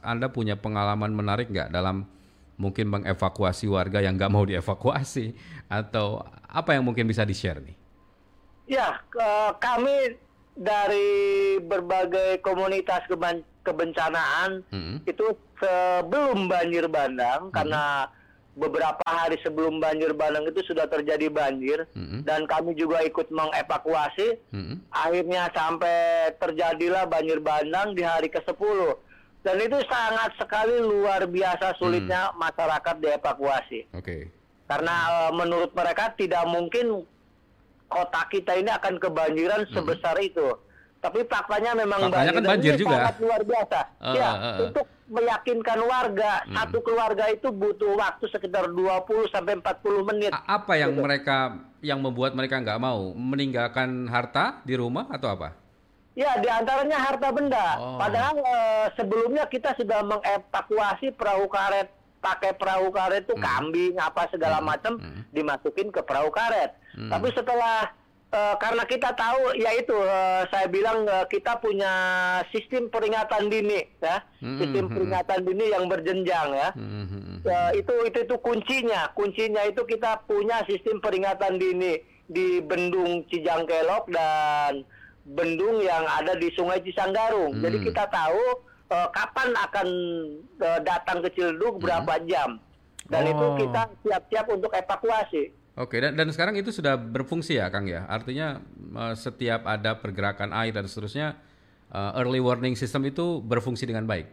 [0.00, 2.08] Anda punya pengalaman menarik nggak dalam
[2.56, 5.36] mungkin mengevakuasi warga yang nggak mau dievakuasi
[5.68, 7.76] atau apa yang mungkin bisa di-share nih?
[8.64, 10.16] Ya, ke- kami
[10.54, 11.10] dari
[11.60, 13.04] berbagai komunitas
[13.60, 15.02] kebencanaan Hmm.
[15.04, 18.06] itu sebelum banjir bandang karena
[18.54, 22.22] beberapa hari sebelum banjir bandang itu sudah terjadi banjir Hmm.
[22.22, 24.78] dan kami juga ikut mengevakuasi Hmm.
[24.88, 25.96] akhirnya sampai
[26.38, 28.94] terjadilah banjir bandang di hari ke-10
[29.42, 34.30] dan itu sangat sekali luar biasa sulitnya masyarakat dievakuasi Oke.
[34.64, 34.94] karena
[35.26, 37.02] eh, menurut mereka tidak mungkin
[37.84, 40.54] kota kita ini akan kebanjiran sebesar itu
[41.04, 42.96] Tapi faktanya memang Faktanya kan banjir ini juga.
[42.96, 43.80] sangat luar biasa.
[44.00, 44.56] Eh, ya, eh, eh.
[44.64, 46.54] untuk meyakinkan warga, Hmm.
[46.56, 50.32] satu keluarga itu butuh waktu sekitar 20 sampai 40 menit.
[50.32, 51.04] A- apa yang Gitu.
[51.04, 51.36] mereka
[51.78, 55.52] yang membuat mereka nggak mau meninggalkan harta di rumah atau apa?
[56.14, 57.66] Ya, di antaranya harta benda.
[57.76, 58.00] Oh.
[58.00, 64.56] Padahal eh, sebelumnya kita sudah mengevakuasi perahu karet, pakai perahu karet itu kambing apa segala
[64.58, 64.96] macam
[65.28, 66.72] dimasukin ke perahu karet.
[66.96, 67.92] Tapi setelah
[68.34, 71.92] eh, karena kita tahu, yaitu eh, saya bilang eh, kita punya
[72.50, 76.68] sistem peringatan dini, ya, Hmm, sistem hmm, peringatan dini yang berjenjang, ya.
[76.74, 77.38] Hmm, hmm, hmm.
[77.46, 79.14] Ya, itu itu itu kuncinya.
[79.14, 84.82] Kuncinya itu kita punya sistem peringatan dini di Bendung Cijangkelok dan
[85.24, 87.56] bendung yang ada di Sungai Cisanggarung.
[87.62, 87.86] Jadi Hmm.
[87.88, 88.44] kita tahu
[88.84, 89.88] eh, kapan akan
[90.60, 92.60] eh, datang ke Ciledug berapa jam.
[93.08, 93.52] Dan itu Hmm.
[93.52, 93.58] Oh.
[93.60, 95.52] kita siap-siap untuk evakuasi.
[95.74, 98.06] Oke, dan, dan sekarang itu sudah berfungsi ya, Kang ya.
[98.06, 98.62] Artinya
[98.94, 101.34] eh, setiap ada pergerakan air dan seterusnya,
[101.90, 104.30] eh, early warning system itu berfungsi dengan baik.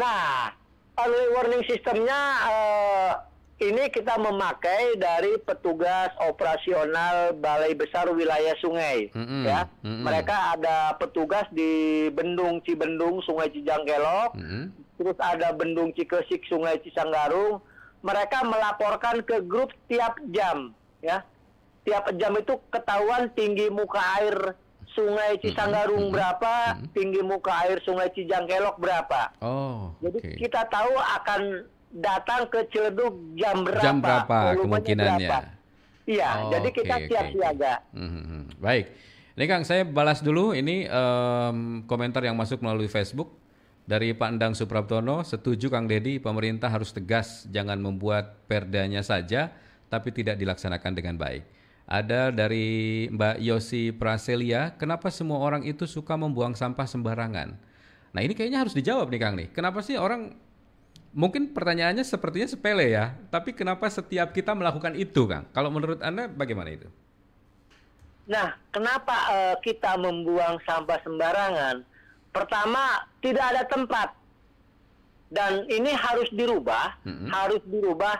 [0.00, 0.48] Nah,
[0.96, 3.12] early warning sistemnya eh,
[3.60, 9.12] ini kita memakai dari petugas operasional Balai Besar Wilayah Sungai.
[9.12, 10.00] Mm-mm, Ya, mm-mm.
[10.00, 14.72] mereka ada petugas di Bendung Cibendung Sungai Cijangkelok, Hmm.
[14.96, 17.60] terus ada Bendung Cikesik Sungai Cisanggarung.
[18.00, 20.72] Mereka melaporkan ke grup tiap jam,
[21.04, 21.20] ya.
[21.84, 24.56] Tiap jam itu ketahuan tinggi muka air
[24.90, 29.30] Sungai Cisanggarung berapa, tinggi muka air Sungai Cijangkelok berapa.
[29.38, 30.30] Oh, Jadi oke.
[30.42, 31.40] kita tahu akan
[31.94, 33.84] datang ke Ciledug jam berapa.
[33.84, 35.28] Jam berapa kemungkinannya?
[35.30, 35.38] berapa.
[36.10, 37.74] Iya, Oh, jadi kita siap oke, siaga.
[37.94, 38.42] Hmm, hmm.
[38.58, 38.86] Baik.
[39.38, 43.30] Ini Kang, saya balas dulu ini em, komentar yang masuk melalui Facebook
[43.84, 45.22] dari Pak Endang Supraptono.
[45.22, 49.52] Setuju Kang Dedi, pemerintah harus tegas, jangan membuat perdanya saja,
[49.88, 51.44] tapi tidak dilaksanakan dengan baik.
[51.90, 57.58] Ada dari Mbak Yosi Praselia, kenapa semua orang itu suka membuang sampah sembarangan?
[58.10, 59.48] Nah ini kayaknya harus dijawab nih Kang nih.
[59.50, 60.34] Kenapa sih orang
[61.10, 65.42] Mungkin pertanyaannya sepertinya sepele ya, tapi kenapa setiap kita melakukan itu, Kang?
[65.50, 66.86] Kalau menurut Anda bagaimana itu?
[68.30, 71.82] Nah, kenapa eh, kita membuang sampah sembarangan?
[72.30, 72.84] Pertama,
[73.18, 74.08] tidak ada tempat.
[75.30, 77.30] Dan ini harus dirubah, Mm-mm.
[77.30, 78.18] harus dirubah.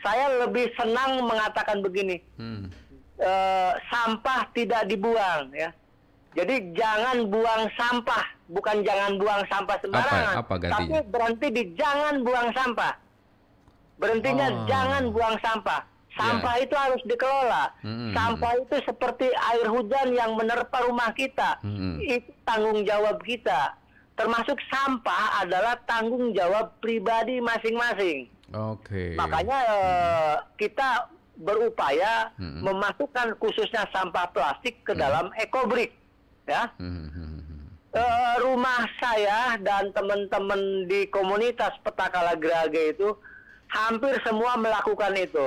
[0.00, 2.70] Saya lebih senang mengatakan begini, Hmm.
[3.18, 5.68] eh, sampah tidak dibuang ya.
[6.32, 10.34] Jadi jangan buang sampah, bukan jangan buang sampah sembarangan.
[10.38, 10.76] apa gantinya?
[10.78, 12.94] tapi berhenti di jangan buang sampah.
[13.98, 14.64] Berhentinya Oh.
[14.70, 15.82] jangan buang sampah.
[16.18, 17.64] Sampah itu harus dikelola.
[17.80, 21.62] Hmm, Sampah itu seperti air hujan yang menerpa rumah kita.
[21.62, 22.02] Hmm.
[22.02, 23.78] Itu tanggung jawab kita.
[24.18, 28.26] Termasuk sampah adalah tanggung jawab pribadi masing-masing.
[28.50, 29.14] Oke.
[29.14, 31.06] Makanya eh, kita
[31.38, 32.66] berupaya Hmm.
[32.66, 35.94] memasukkan khususnya sampah plastik ke dalam ekobrik,
[36.50, 36.66] ya.
[36.82, 37.66] Hmm, hmm, hmm, hmm.
[37.94, 43.14] Eh, rumah saya dan teman-teman di komunitas Petakala Gerage itu
[43.70, 45.46] hampir semua melakukan itu.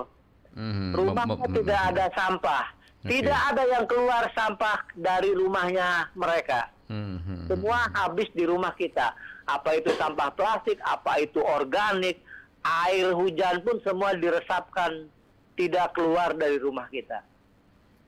[0.52, 2.66] Hmm, Rumahnya tidak ada sampah,
[3.00, 3.08] Oke.
[3.08, 6.68] tidak ada yang keluar sampah dari rumahnya mereka.
[6.92, 9.16] Hmm, hmm, Semua habis di rumah kita.
[9.48, 12.20] Apa itu sampah plastik, apa itu organik,
[12.62, 15.08] air hujan pun semua diresapkan
[15.56, 17.24] tidak keluar dari rumah kita.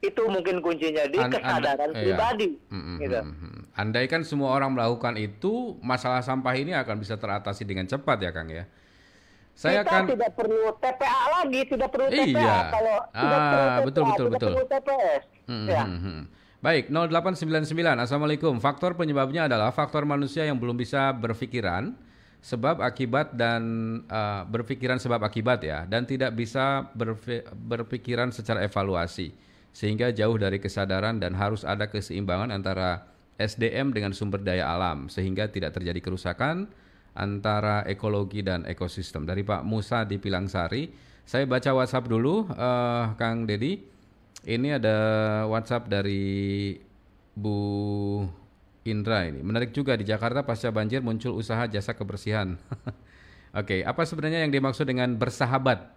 [0.04, 2.04] Itu mungkin kuncinya di An- kesadaran Anda- iya.
[2.12, 2.48] pribadi.
[2.68, 3.20] Hmm, hmm, gitu.
[3.24, 3.62] hmm, hmm.
[3.74, 8.36] Andai kan semua orang melakukan itu, masalah sampah ini akan bisa teratasi dengan cepat ya,
[8.36, 8.68] Kang ya.
[9.54, 12.56] Saya kita akan tidak perlu TPA lagi, tidak perlu TPA Iya.
[12.74, 14.50] kalau tidak Ah, perlu TPA, betul, betul, tidak betul.
[14.50, 15.22] perlu TPS.
[15.46, 15.84] Hmm, ya.
[15.86, 16.22] hmm, hmm.
[16.64, 18.00] Baik, 0899.
[18.00, 18.54] Assalamualaikum.
[18.58, 21.92] Faktor penyebabnya adalah faktor manusia yang belum bisa berpikiran
[22.40, 23.62] sebab akibat dan
[24.08, 26.92] uh, berpikiran sebab akibat ya dan tidak bisa
[27.56, 29.32] berpikiran secara evaluasi
[29.72, 33.08] sehingga jauh dari kesadaran dan harus ada keseimbangan antara
[33.40, 36.68] SDM dengan sumber daya alam sehingga tidak terjadi kerusakan
[37.14, 39.26] antara ekologi dan ekosistem.
[39.26, 40.90] Dari Pak Musa di Pilangsari,
[41.24, 43.80] saya baca WhatsApp dulu, eh, Kang Dedi.
[44.44, 44.98] Ini ada
[45.48, 46.76] WhatsApp dari
[47.32, 47.58] Bu
[48.84, 49.40] Indra ini.
[49.40, 52.60] Menarik juga di Jakarta pasca banjir muncul usaha jasa kebersihan.
[53.60, 55.88] Oke, apa sebenarnya yang dimaksud dengan bersahabat?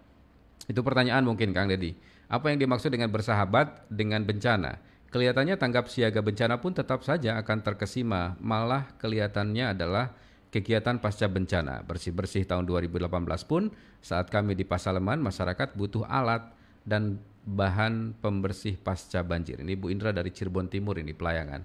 [0.70, 1.98] Itu pertanyaan mungkin Kang Dedi.
[2.30, 4.78] Apa yang dimaksud dengan bersahabat dengan bencana?
[5.10, 10.12] Kelihatannya tanggap siaga bencana pun tetap saja akan terkesima, malah kelihatannya adalah
[10.50, 11.82] kegiatan pasca bencana.
[11.82, 13.10] Bersih-bersih tahun 2018
[13.44, 13.70] pun
[14.00, 16.46] saat kami di Pasaleman masyarakat butuh alat
[16.86, 19.62] dan bahan pembersih pasca banjir.
[19.62, 21.62] Ini Bu Indra dari Cirebon Timur ini pelayangan.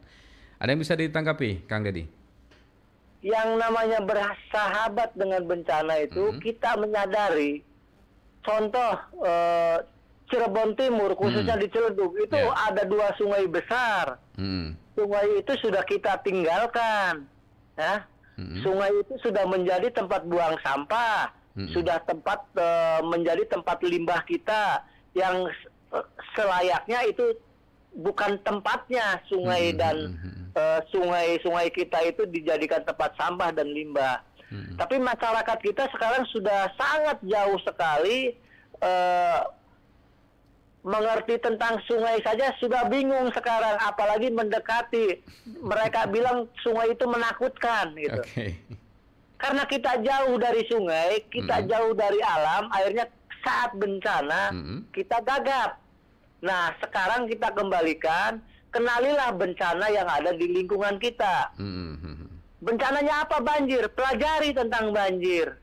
[0.61, 2.05] Ada yang bisa ditanggapi, Kang Dedi?
[3.21, 6.41] Yang namanya bersahabat dengan bencana itu Hmm.
[6.41, 7.61] kita menyadari
[8.41, 8.93] contoh
[9.25, 9.77] eh,
[10.25, 12.55] Cirebon Timur, khususnya di Ciledug, itu Ya.
[12.71, 14.15] ada dua sungai besar.
[14.39, 14.73] Hmm.
[14.95, 17.27] Sungai itu sudah kita tinggalkan,
[17.75, 18.07] ya.
[18.39, 18.59] Hmm.
[18.63, 21.71] Sungai itu sudah menjadi tempat buang sampah, Mm-mm.
[21.75, 25.47] sudah tempat eh, menjadi tempat limbah kita yang
[25.91, 27.35] eh, selayaknya itu
[27.91, 30.55] bukan tempatnya sungai Mm-mm, dan mm-mm.
[30.55, 34.23] eh, sungai-sungai kita itu dijadikan tempat sampah dan limbah.
[34.47, 34.79] Mm-mm.
[34.79, 38.31] Tapi masyarakat kita sekarang sudah sangat jauh sekali
[38.79, 39.39] eh,
[40.81, 45.21] mengerti tentang sungai saja sudah bingung sekarang, apalagi mendekati.
[45.61, 48.21] Mereka bilang sungai itu menakutkan gitu.
[48.21, 48.57] Oke.
[49.37, 51.69] Karena kita jauh dari sungai, kita Mm-mm.
[51.69, 53.09] jauh dari alam, akhirnya
[53.41, 54.79] saat bencana Mm-mm.
[54.93, 55.81] kita gagap.
[56.41, 58.41] Nah, sekarang kita kembalikan,
[58.73, 61.53] kenalilah bencana yang ada di lingkungan kita.
[61.57, 62.29] Hmm.
[62.61, 63.85] Bencananya apa banjir?
[63.93, 65.57] Pelajari tentang banjir.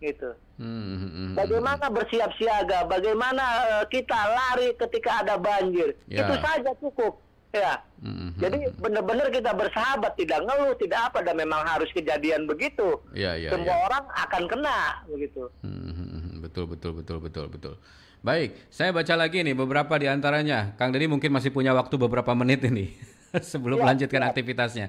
[0.00, 0.36] Gitu.
[0.58, 1.38] Hmm.
[1.38, 3.44] Bagaimana bersiap siaga, bagaimana
[3.78, 5.94] eh, kita lari ketika ada banjir.
[6.10, 6.26] Ya.
[6.26, 7.22] Itu saja cukup.
[7.54, 7.80] Ya.
[8.02, 8.34] Hmm.
[8.36, 12.98] Jadi benar-benar kita bersahabat, tidak ngeluh, tidak apa dan memang harus kejadian begitu.
[13.14, 13.86] Ya, ya, Semua ya.
[13.86, 14.78] orang akan kena
[15.08, 15.42] begitu.
[15.64, 17.74] Hmm, betul betul betul betul betul.
[18.18, 20.74] Baik, saya baca lagi nih beberapa di antaranya.
[20.74, 22.98] Kang Deddy mungkin masih punya waktu beberapa menit ini
[23.54, 24.28] sebelum Ya, melanjutkan ya.
[24.34, 24.86] aktivitasnya.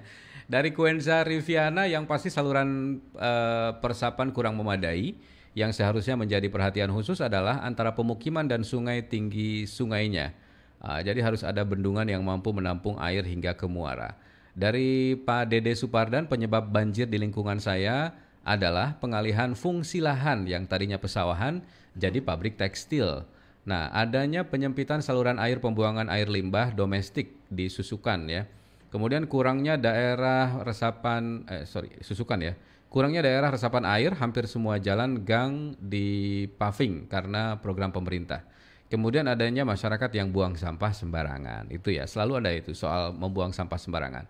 [0.50, 5.14] Dari Kuenza Riviana yang pasti saluran eh, persapan kurang memadai.
[5.60, 10.32] Yang seharusnya menjadi perhatian khusus adalah antara pemukiman dan sungai tinggi sungainya.
[10.80, 14.16] Ah, jadi harus ada bendungan yang mampu menampung air hingga ke muara.
[14.56, 18.16] Dari Pak Dede Supardan, penyebab banjir di lingkungan saya
[18.48, 21.60] adalah pengalihan fungsi lahan yang tadinya pesawahan
[22.00, 23.28] jadi pabrik tekstil.
[23.68, 28.48] Nah, adanya penyempitan saluran air pembuangan air limbah domestik di Susukan ya.
[28.90, 32.56] Kemudian kurangnya daerah resapan eh sorry, Susukan ya.
[32.90, 38.42] Kurangnya daerah resapan air hampir semua jalan gang di paving karena program pemerintah.
[38.90, 41.70] Kemudian adanya masyarakat yang buang sampah sembarangan.
[41.70, 44.26] Itu ya, selalu ada itu soal membuang sampah sembarangan.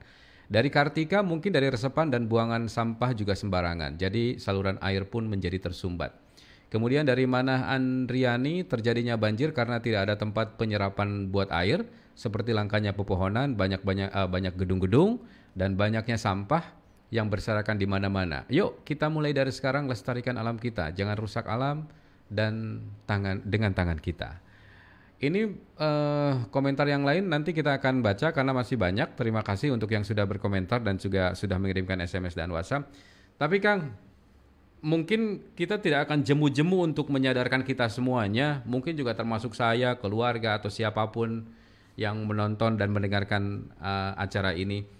[0.52, 3.96] Dari Kartika mungkin dari resepan dan buangan sampah juga sembarangan.
[3.96, 6.12] Jadi saluran air pun menjadi tersumbat.
[6.68, 12.92] Kemudian dari mana Andriani terjadinya banjir karena tidak ada tempat penyerapan buat air seperti langkanya
[12.92, 15.24] pepohonan, banyak-banyak eh, banyak gedung-gedung
[15.56, 16.79] dan banyaknya sampah
[17.10, 18.46] yang berserakan di mana-mana.
[18.54, 20.94] Yuk, kita mulai dari sekarang lestarikan alam kita.
[20.94, 21.90] Jangan rusak alam
[22.30, 24.38] dan tangan dengan tangan kita.
[25.20, 25.42] Ini
[25.76, 29.20] eh, komentar yang lain nanti kita akan baca karena masih banyak.
[29.20, 32.88] Terima kasih untuk yang sudah berkomentar dan juga sudah mengirimkan SMS dan WhatsApp.
[33.36, 33.92] Tapi Kang,
[34.80, 38.64] mungkin kita tidak akan jemu-jemu untuk menyadarkan kita semuanya.
[38.64, 41.52] Mungkin juga termasuk saya, keluarga atau siapa pun
[42.00, 44.99] yang menonton dan mendengarkan eh, acara ini.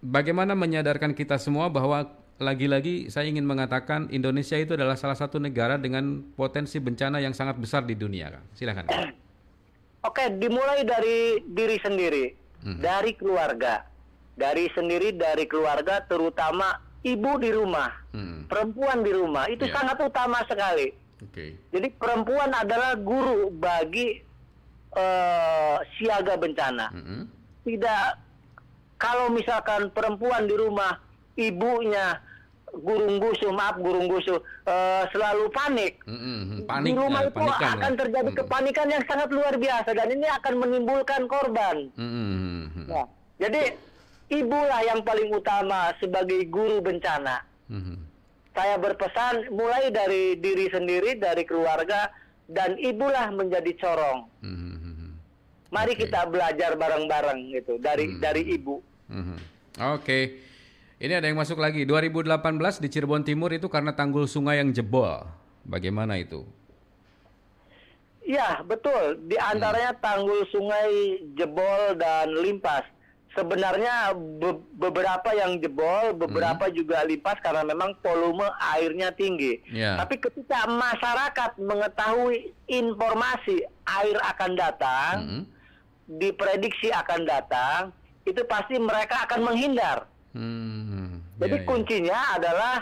[0.00, 5.80] Bagaimana menyadarkan kita semua bahwa lagi-lagi saya ingin mengatakan Indonesia itu adalah salah satu negara
[5.80, 8.44] dengan potensi bencana yang sangat besar di dunia, Kang.
[8.52, 8.84] Silakan.
[10.04, 12.24] Oke, dimulai dari diri sendiri,
[12.62, 12.78] Mhm.
[12.78, 13.88] dari keluarga,
[14.36, 18.44] dari sendiri dari keluarga, terutama ibu di rumah, Hmm.
[18.46, 19.72] perempuan di rumah itu Ya.
[19.72, 20.92] sangat utama sekali.
[21.24, 21.56] Oke.
[21.72, 24.22] Jadi perempuan adalah guru bagi
[24.96, 26.88] eh, siaga bencana.
[26.88, 27.28] Mm-mm.
[27.68, 28.04] Tidak
[28.96, 31.00] kalau misalkan perempuan di rumah
[31.36, 32.20] ibunya
[32.76, 34.36] gurung gusuh, maaf gurung gusuh,
[34.68, 35.96] eh, selalu panik.
[36.04, 36.60] Mm-mm.
[36.60, 38.00] di Panik, rumah eh, itu panikan akan lah.
[38.04, 38.40] terjadi Mm-mm.
[38.44, 41.88] kepanikan yang sangat luar biasa dan ini akan menimbulkan korban.
[41.96, 42.84] Mm-mm.
[42.84, 43.04] Ya.
[43.40, 43.62] Jadi
[44.28, 47.40] ibulah yang paling utama sebagai guru bencana.
[47.72, 47.96] Mm-mm.
[48.52, 52.08] Saya berpesan mulai dari diri sendiri, dari keluarga
[52.48, 54.28] dan ibulah menjadi corong.
[54.44, 54.85] Mm-mm.
[55.76, 56.00] Mari Oke.
[56.02, 58.16] kita belajar bareng-bareng gitu dari Hmm.
[58.18, 58.80] dari ibu.
[59.06, 59.36] Mhm.
[59.92, 60.40] Oke.
[60.96, 61.84] Ini ada yang masuk lagi.
[61.84, 65.28] 2018 di Cirebon Timur itu karena tanggul sungai yang jebol.
[65.62, 66.48] Bagaimana itu?
[68.24, 69.20] Ya, betul.
[69.22, 70.90] Di antaranya tanggul sungai
[71.36, 72.82] jebol dan limpas.
[73.30, 79.60] Sebenarnya be- beberapa yang jebol, beberapa juga limpas karena memang volume airnya tinggi.
[79.68, 80.00] Ya.
[80.00, 85.42] Tapi ketika masyarakat mengetahui informasi air akan datang, Mhm.
[86.06, 87.80] Diprediksi akan datang,
[88.22, 90.06] itu pasti mereka akan menghindar.
[90.32, 91.22] Hmm.
[91.36, 91.66] Jadi Ya, ya.
[91.66, 92.74] kuncinya adalah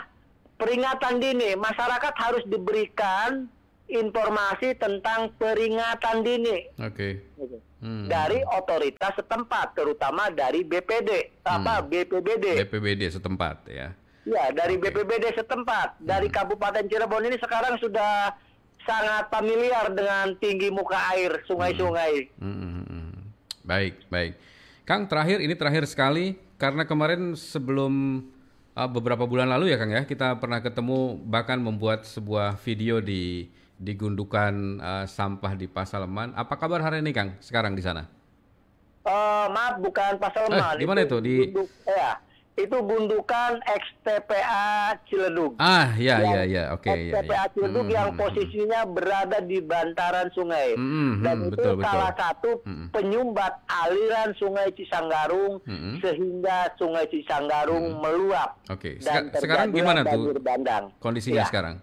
[0.55, 1.53] peringatan dini.
[1.53, 3.49] Masyarakat harus diberikan
[3.85, 7.21] informasi tentang peringatan dini Oke.
[7.37, 7.57] gitu.
[7.77, 8.09] Hmm.
[8.09, 11.85] dari otoritas setempat, terutama dari BPD, apa Hmm.
[11.85, 12.65] BPBD.
[12.65, 13.93] BPBD setempat ya.
[14.25, 14.73] Ya, dari.
[14.73, 14.81] Hmm.
[14.81, 16.01] BPBD setempat.
[16.01, 18.33] Dari Kabupaten Cirebon ini sekarang sudah
[18.81, 22.13] sangat familiar dengan tinggi muka air sungai-sungai.
[22.41, 22.94] Hmm.
[23.65, 24.37] Baik, baik.
[24.85, 28.21] Kang, terakhir ini terakhir sekali karena kemarin sebelum
[28.77, 33.49] uh, beberapa bulan lalu ya Kang ya, kita pernah ketemu bahkan membuat sebuah video di
[33.75, 36.37] di gundukan uh, sampah di Pasaleman.
[36.37, 38.05] Apa kabar hari ini Kang sekarang di sana?
[39.01, 40.77] Uh, maaf bukan Pasaleman.
[40.77, 41.17] Eh, di mana itu?
[41.17, 42.21] Di gunduk, ya,
[42.55, 45.59] itu gundukan XTPA Ciledug.
[45.59, 46.87] Ah, ya, ya, ya, oke.
[46.87, 47.51] Okay, XTPA ya, ya.
[47.51, 50.71] Ciledug hmm, yang hmm, posisinya berada di bantaran sungai.
[50.73, 52.21] Hmm, Dan hmm, itu betul, salah betul.
[52.23, 52.87] satu Hmm.
[52.89, 55.99] penyumbat aliran sungai Cisanggarung Hmm.
[55.99, 58.55] sehingga sungai Cisanggarung meluap.
[58.71, 60.95] Oke, Dan Seka- sekarang gimana tuh bandang.
[60.97, 61.49] kondisinya Ya.
[61.51, 61.75] sekarang?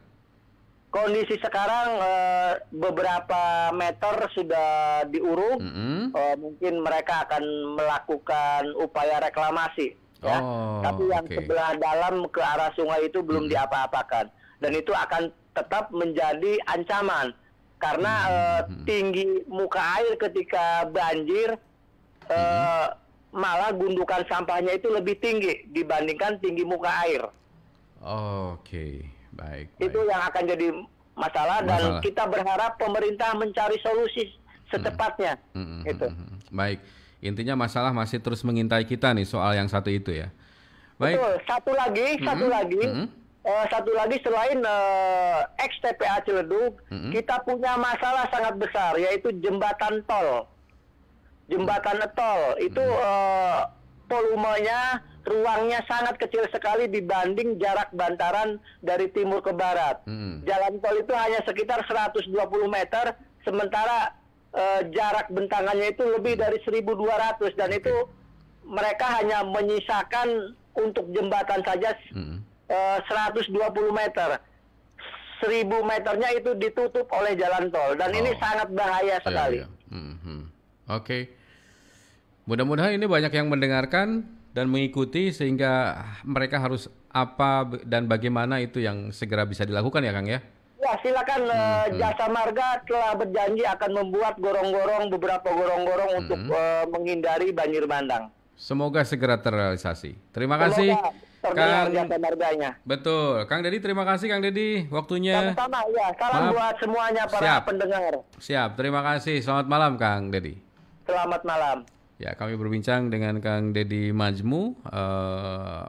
[0.89, 3.43] Kondisi sekarang eh, beberapa
[3.73, 4.69] meter sudah
[5.05, 5.57] diuruk.
[5.57, 6.13] Mm-mm.
[6.13, 7.45] Eh, mungkin mereka akan
[7.77, 9.97] melakukan upaya reklamasi.
[10.23, 10.39] Ya.
[10.39, 11.35] Oh, Tapi yang oke.
[11.35, 14.31] sebelah dalam ke arah sungai itu belum diapa-apakan.
[14.63, 17.35] Dan itu akan tetap menjadi ancaman.
[17.83, 21.59] Karena eh, tinggi muka air ketika banjir
[22.31, 22.87] eh,
[23.35, 27.27] malah gundukan sampahnya itu lebih tinggi dibandingkan tinggi muka air.
[28.03, 29.03] Oke,
[29.35, 29.67] baik.
[29.79, 30.11] itu baik.
[30.11, 30.67] yang akan jadi
[31.15, 32.03] masalah, dan Masalah.
[32.03, 34.27] kita berharap pemerintah mencari solusi
[34.69, 36.09] secepatnya Mm-mm, gitu.
[36.09, 36.39] mm-mm.
[36.51, 36.79] Baik,
[37.23, 40.29] intinya masalah masih terus mengintai kita nih soal yang satu itu ya.
[40.99, 41.17] Baik.
[41.17, 41.35] Betul.
[41.47, 43.07] Satu lagi, satu lagi, mm-mm.
[43.47, 47.15] eh, satu lagi selain eh, ex TPA Ciledug, Mm-mm.
[47.15, 50.51] kita punya masalah sangat besar yaitu jembatan tol.
[51.47, 53.61] Jembatan tol itu eh,
[54.11, 60.03] volumenya, ruangnya sangat kecil sekali dibanding jarak bantaran dari timur ke barat.
[60.11, 60.43] Mm-mm.
[60.43, 62.35] Jalan tol itu hanya sekitar 120
[62.67, 63.15] meter,
[63.47, 64.22] sementara
[64.53, 66.87] eh, jarak bentangannya itu lebih dari 1.200
[67.53, 67.95] dan itu
[68.63, 70.29] mereka hanya menyisakan
[70.73, 72.39] untuk jembatan saja Mm-mm.
[72.67, 73.51] eh, 120
[73.91, 74.41] meter.
[75.39, 78.39] 1000 meternya itu ditutup oleh jalan tol dan ini Oh.
[78.39, 79.59] sangat bahaya Iya, sekali.
[79.59, 79.67] iya.
[79.91, 80.41] Mhm.
[80.89, 81.19] Oke.
[82.45, 89.11] Mudah-mudahan ini banyak yang mendengarkan dan mengikuti sehingga mereka harus apa dan bagaimana itu yang
[89.11, 90.41] segera bisa dilakukan ya Kang ya.
[90.83, 96.21] Ya, silakan Hmm, Jasa Marga telah berjanji akan membuat gorong-gorong beberapa gorong-gorong Hmm.
[96.21, 98.35] untuk eh, menghindari banjir bandang.
[98.53, 100.19] Semoga segera terrealisasi.
[100.31, 101.95] Terima kasih Semoga terdengar Kang.
[101.95, 102.71] Jasa Marganya.
[102.83, 105.55] Betul, Kang Dedi terima kasih Kang Dedi waktunya.
[105.55, 106.53] Sama-sama ya, salam Maaf.
[106.53, 107.63] buat semuanya para Siap.
[107.63, 108.13] pendengar.
[108.39, 109.37] Siap, terima kasih.
[109.39, 110.59] Selamat malam Kang Dedi.
[111.03, 111.79] Selamat malam.
[112.19, 115.87] Ya, kami berbincang dengan Kang Dedi Majmu, eh,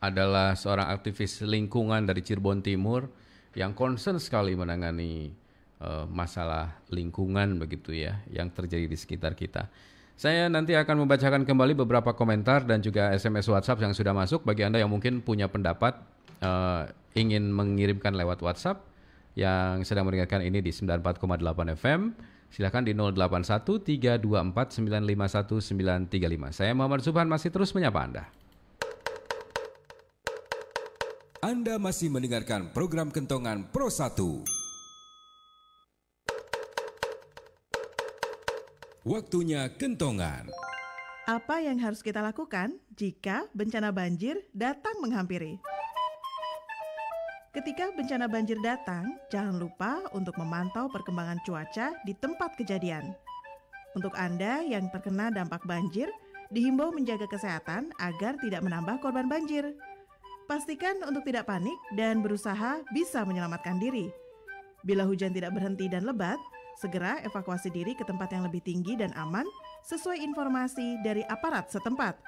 [0.00, 3.08] adalah seorang aktivis lingkungan dari Cirebon Timur
[3.56, 5.32] yang concern sekali menangani
[5.80, 9.68] eh, masalah lingkungan begitu ya, yang terjadi di sekitar kita.
[10.16, 14.62] Saya nanti akan membacakan kembali beberapa komentar dan juga SMS WhatsApp yang sudah masuk bagi
[14.62, 15.98] Anda yang mungkin punya pendapat
[16.40, 16.82] eh,
[17.16, 18.84] ingin mengirimkan lewat WhatsApp
[19.32, 22.00] yang sedang mendengarkan ini di 94,8 FM.
[22.52, 26.52] Silakan di 081 324 951 935.
[26.52, 28.28] Saya Muhammad Subhan masih terus menyapa Anda.
[31.42, 34.14] Anda masih mendengarkan program Kentongan Pro 1.
[39.02, 40.46] Waktunya Kentongan.
[41.26, 45.58] Apa yang harus kita lakukan jika bencana banjir datang menghampiri?
[47.50, 53.18] Ketika bencana banjir datang, jangan lupa untuk memantau perkembangan cuaca di tempat kejadian.
[53.98, 56.06] Untuk Anda yang terkena dampak banjir,
[56.54, 59.74] dihimbau menjaga kesehatan agar tidak menambah korban banjir.
[60.50, 64.10] Pastikan untuk tidak panik dan berusaha bisa menyelamatkan diri.
[64.82, 66.38] Bila hujan tidak berhenti dan lebat,
[66.82, 69.46] segera evakuasi diri ke tempat yang lebih tinggi dan aman
[69.86, 72.18] sesuai informasi dari aparat setempat.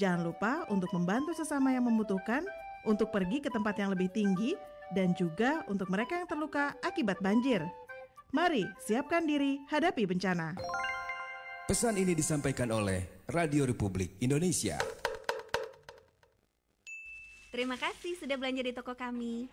[0.00, 2.42] Jangan lupa untuk membantu sesama yang membutuhkan
[2.88, 4.56] untuk pergi ke tempat yang lebih tinggi
[4.96, 7.60] dan juga untuk mereka yang terluka akibat banjir.
[8.34, 10.58] Mari siapkan diri hadapi bencana.
[11.64, 15.03] Pesan ini disampaikan oleh Radio Republik Indonesia.
[17.54, 19.46] Terima kasih sudah belanja di toko kami.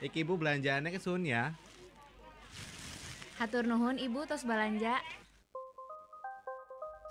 [0.00, 1.52] Iki ibu belanjaannya ke Sun ya.
[3.36, 4.96] Hatur nuhun ibu tos belanja.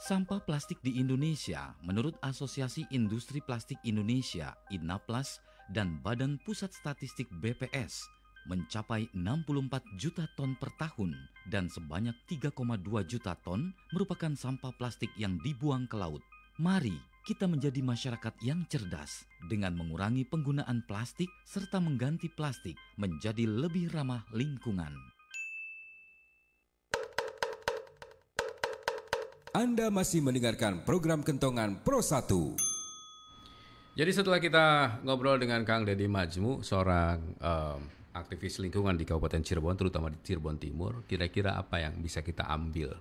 [0.01, 5.37] Sampah plastik di Indonesia, menurut Asosiasi Industri Plastik Indonesia (INAPLAS)
[5.69, 8.09] dan Badan Pusat Statistik BPS,
[8.49, 11.13] mencapai 64 juta ton per tahun
[11.53, 12.57] dan sebanyak 3,2
[13.05, 16.25] juta ton merupakan sampah plastik yang dibuang ke laut.
[16.57, 16.97] Mari
[17.27, 24.23] kita menjadi masyarakat yang cerdas dengan mengurangi penggunaan plastik serta mengganti plastik menjadi lebih ramah
[24.31, 24.95] lingkungan.
[29.51, 32.31] Anda masih mendengarkan program Kentongan Pro 1.
[33.99, 34.65] Jadi setelah kita
[35.03, 37.79] ngobrol dengan Kang Deddy Majmu, seorang em,
[38.15, 42.95] aktivis lingkungan di Kabupaten Cirebon, terutama di Cirebon Timur, kira-kira apa yang bisa kita ambil?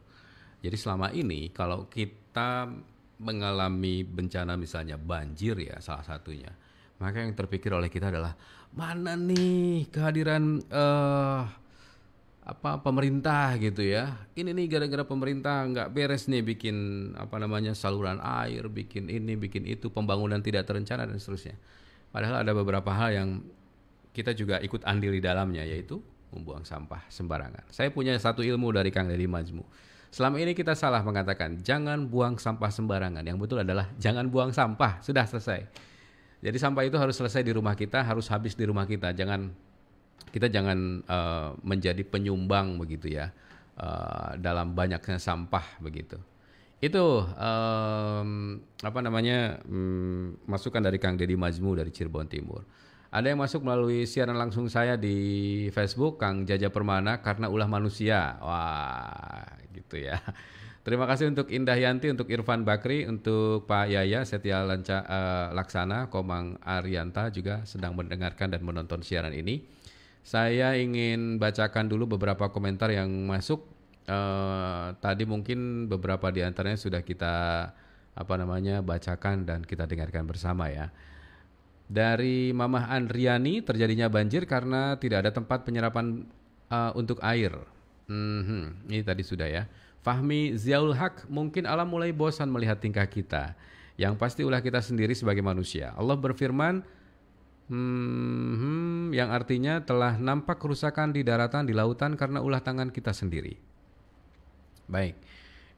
[0.66, 2.66] Jadi selama ini kalau kita
[3.16, 6.52] mengalami bencana misalnya banjir ya salah satunya,
[7.00, 8.36] maka yang terpikir oleh kita adalah
[8.76, 11.42] mana nih kehadiran eh
[12.46, 14.14] apa pemerintah gitu ya.
[14.38, 16.76] Ini nih gara-gara pemerintah nggak beres nih bikin
[17.18, 21.58] apa namanya saluran air, bikin ini, bikin itu, pembangunan tidak terencana dan seterusnya.
[22.14, 23.28] Padahal ada beberapa hal yang
[24.14, 25.98] kita juga ikut andil di dalamnya yaitu
[26.30, 27.66] membuang sampah sembarangan.
[27.74, 29.66] Saya punya satu ilmu dari Kang Deddy Majmu.
[30.10, 33.22] Selama ini kita salah mengatakan jangan buang sampah sembarangan.
[33.26, 35.02] Yang betul adalah jangan buang sampah.
[35.04, 35.66] Sudah selesai.
[36.40, 39.10] Jadi sampah itu harus selesai di rumah kita, harus habis di rumah kita.
[39.16, 39.50] Jangan
[40.30, 43.32] kita jangan uh, menjadi penyumbang begitu ya
[43.80, 46.20] uh, dalam banyaknya sampah begitu.
[46.76, 52.68] Itu um, apa namanya um, masukan dari Kang Deddy Majmu dari Cirebon Timur.
[53.08, 55.16] Ada yang masuk melalui siaran langsung saya di
[55.72, 58.36] Facebook Kang Jaja Permana karena ulah manusia.
[58.44, 59.40] Wah,
[59.76, 60.16] gitu ya.
[60.86, 66.06] Terima kasih untuk Indah Yanti, untuk Irfan Bakri, untuk Pak Yaya Setia Lanca, uh, Laksana,
[66.14, 69.66] Komang Arianta juga sedang mendengarkan dan menonton siaran ini.
[70.22, 73.66] Saya ingin bacakan dulu beberapa komentar yang masuk.
[74.06, 77.34] Uh, tadi mungkin beberapa di antaranya sudah kita
[78.14, 80.94] apa namanya bacakan dan kita dengarkan bersama ya.
[81.86, 86.30] Dari Mamah Andriani terjadinya banjir karena tidak ada tempat penyerapan
[86.70, 87.54] uh, untuk air.
[88.06, 89.66] Hmm, ini tadi sudah ya.
[90.02, 93.58] Fahmi Ziaul Haq, mungkin alam mulai bosan melihat tingkah kita.
[93.98, 95.90] Yang pasti ulah kita sendiri sebagai manusia.
[95.98, 96.86] Allah berfirman,
[97.66, 103.58] Hmm, yang artinya telah nampak kerusakan di daratan, di lautan karena ulah tangan kita sendiri.
[104.86, 105.18] Baik.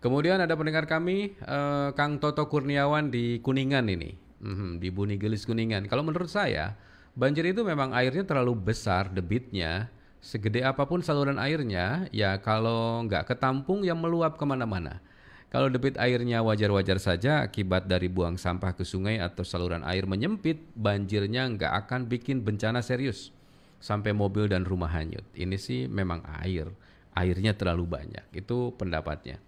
[0.05, 4.13] Kemudian ada pendengar kami, eh, Kang Toto Kurniawan di Kuningan ini,
[4.45, 5.89] hmm, di Buni Gelis Kuningan.
[5.89, 6.77] Kalau menurut saya,
[7.17, 9.89] banjir itu memang airnya terlalu besar, debitnya,
[10.19, 15.01] segede apa pun saluran airnya, ya kalau nggak ketampung yang meluap ke mana-mana.
[15.49, 20.61] Kalau debit airnya wajar-wajar saja akibat dari buang sampah ke sungai atau saluran air menyempit,
[20.77, 23.33] banjirnya nggak akan bikin bencana serius
[23.81, 25.25] sampai mobil dan rumah hanyut.
[25.33, 26.69] Ini sih memang air,
[27.17, 28.29] airnya terlalu banyak.
[28.37, 29.41] Itu pendapatnya.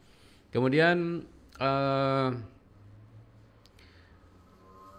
[0.48, 1.20] Kemudian
[1.60, 2.28] uh,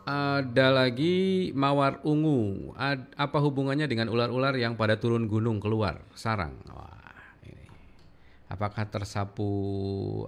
[0.06, 2.74] ada lagi mawar ungu.
[2.78, 6.58] Ad, apa hubungannya dengan ular-ular yang pada turun gunung keluar sarang?
[6.70, 7.02] Wah,
[8.52, 9.52] apakah tersapu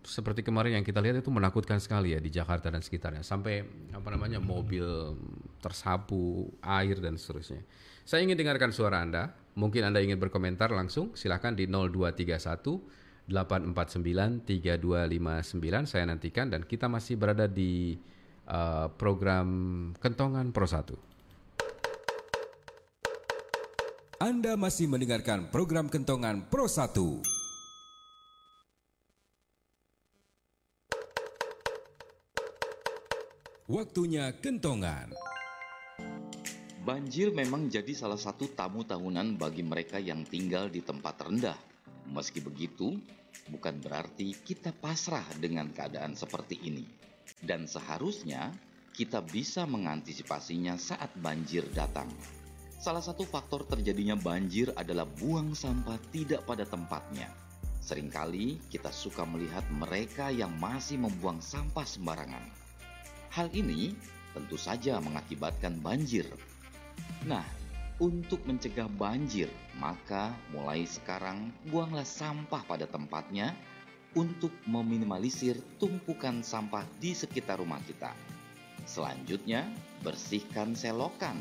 [0.08, 3.60] seperti kemarin yang kita lihat itu menakutkan sekali ya di Jakarta dan sekitarnya sampai
[3.92, 4.88] apa namanya mobil
[5.60, 7.60] tersapu air dan seterusnya.
[8.08, 9.36] Saya ingin dengarkan suara Anda.
[9.58, 17.20] Mungkin Anda ingin berkomentar langsung silahkan di 0231 849 3259 saya nantikan dan kita masih
[17.20, 18.00] berada di
[18.48, 19.50] uh, program
[20.00, 21.07] Kentongan Pro 1.
[24.18, 26.90] Anda masih mendengarkan program Kentongan Pro 1.
[33.70, 35.14] Waktunya kentongan.
[36.82, 41.60] Banjir memang jadi salah satu tamu tahunan bagi mereka yang tinggal di tempat rendah.
[42.10, 42.98] Meski begitu,
[43.54, 46.90] bukan berarti kita pasrah dengan keadaan seperti ini.
[47.38, 48.50] Dan seharusnya
[48.98, 52.10] kita bisa mengantisipasinya saat banjir datang.
[52.78, 57.30] Salah satu faktor terjadinya banjir adalah buang sampah tidak pada tempatnya.
[57.82, 62.68] Seringkali kita suka melihat mereka yang masih membuang sampah sembarangan
[63.38, 63.94] Hal ini
[64.34, 66.26] tentu saja mengakibatkan banjir.
[67.30, 67.46] Nah,
[68.02, 69.46] untuk mencegah banjir,
[69.78, 73.54] maka mulai sekarang buanglah sampah pada tempatnya
[74.18, 78.10] untuk meminimalisir tumpukan sampah di sekitar rumah kita.
[78.90, 79.70] Selanjutnya,
[80.02, 81.38] bersihkan selokan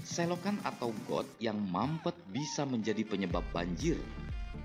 [0.00, 4.00] Selokan atau got yang mampet bisa menjadi penyebab banjir.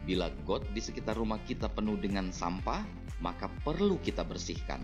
[0.07, 2.86] Bila got di sekitar rumah kita penuh dengan sampah,
[3.19, 4.79] maka perlu kita bersihkan.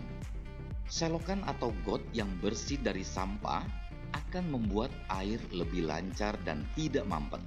[0.92, 3.64] Selokan atau got yang bersih dari sampah
[4.12, 7.40] akan membuat air lebih lancar dan tidak mampet.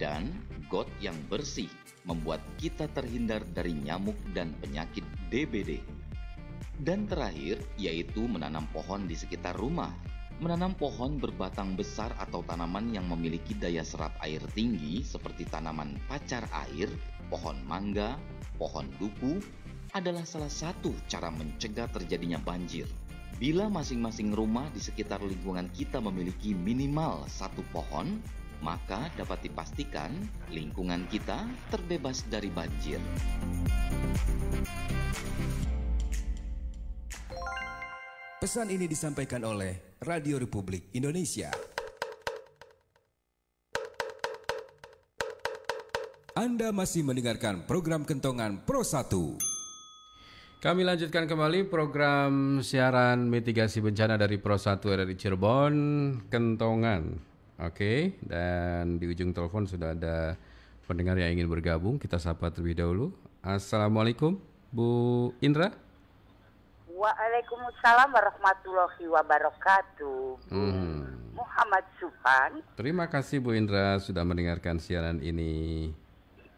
[0.00, 0.32] Dan
[0.72, 1.68] got yang bersih
[2.08, 5.82] membuat kita terhindar dari nyamuk dan penyakit DBD.
[6.76, 9.92] Dan terakhir, yaitu menanam pohon di sekitar rumah.
[10.36, 16.44] Menanam pohon berbatang besar atau tanaman yang memiliki daya serap air tinggi seperti tanaman pacar
[16.68, 16.92] air,
[17.32, 18.20] pohon mangga,
[18.60, 19.40] pohon duku,
[19.96, 22.84] adalah salah satu cara mencegah terjadinya banjir.
[23.40, 28.20] Bila masing-masing rumah di sekitar lingkungan kita memiliki minimal satu pohon,
[28.60, 30.12] maka dapat dipastikan
[30.52, 33.00] lingkungan kita terbebas dari banjir.
[38.46, 41.50] Pesan ini disampaikan oleh Radio Republik Indonesia.
[46.38, 50.62] Anda masih mendengarkan program Kentongan Pro 1.
[50.62, 55.74] Kami lanjutkan kembali program siaran mitigasi bencana dari Pro 1 RRI Cirebon,
[56.30, 57.18] Kentongan.
[57.58, 60.38] Oke, dan di ujung telepon sudah ada
[60.86, 61.98] pendengar yang ingin bergabung.
[61.98, 63.10] Kita sapa terlebih dahulu.
[63.42, 64.38] Assalamualaikum,
[64.70, 65.85] Bu Indra.
[67.06, 70.50] Waalaikumsalam warahmatullahi wabarakatuh.
[70.50, 71.06] Hmm.
[71.38, 72.58] Muhammad Supan.
[72.74, 75.94] Terima kasih Bu Indra sudah mendengarkan siaran ini.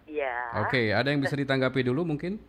[0.09, 0.65] Iya.
[0.65, 2.41] Oke, ada yang bisa ditanggapi dulu mungkin?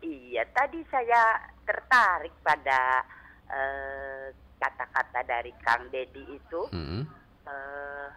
[0.00, 3.04] Iya, tadi saya tertarik pada
[3.52, 6.60] eh, kata-kata dari Kang Dedi itu.
[6.72, 7.04] Hmm.
[7.44, 8.08] eh,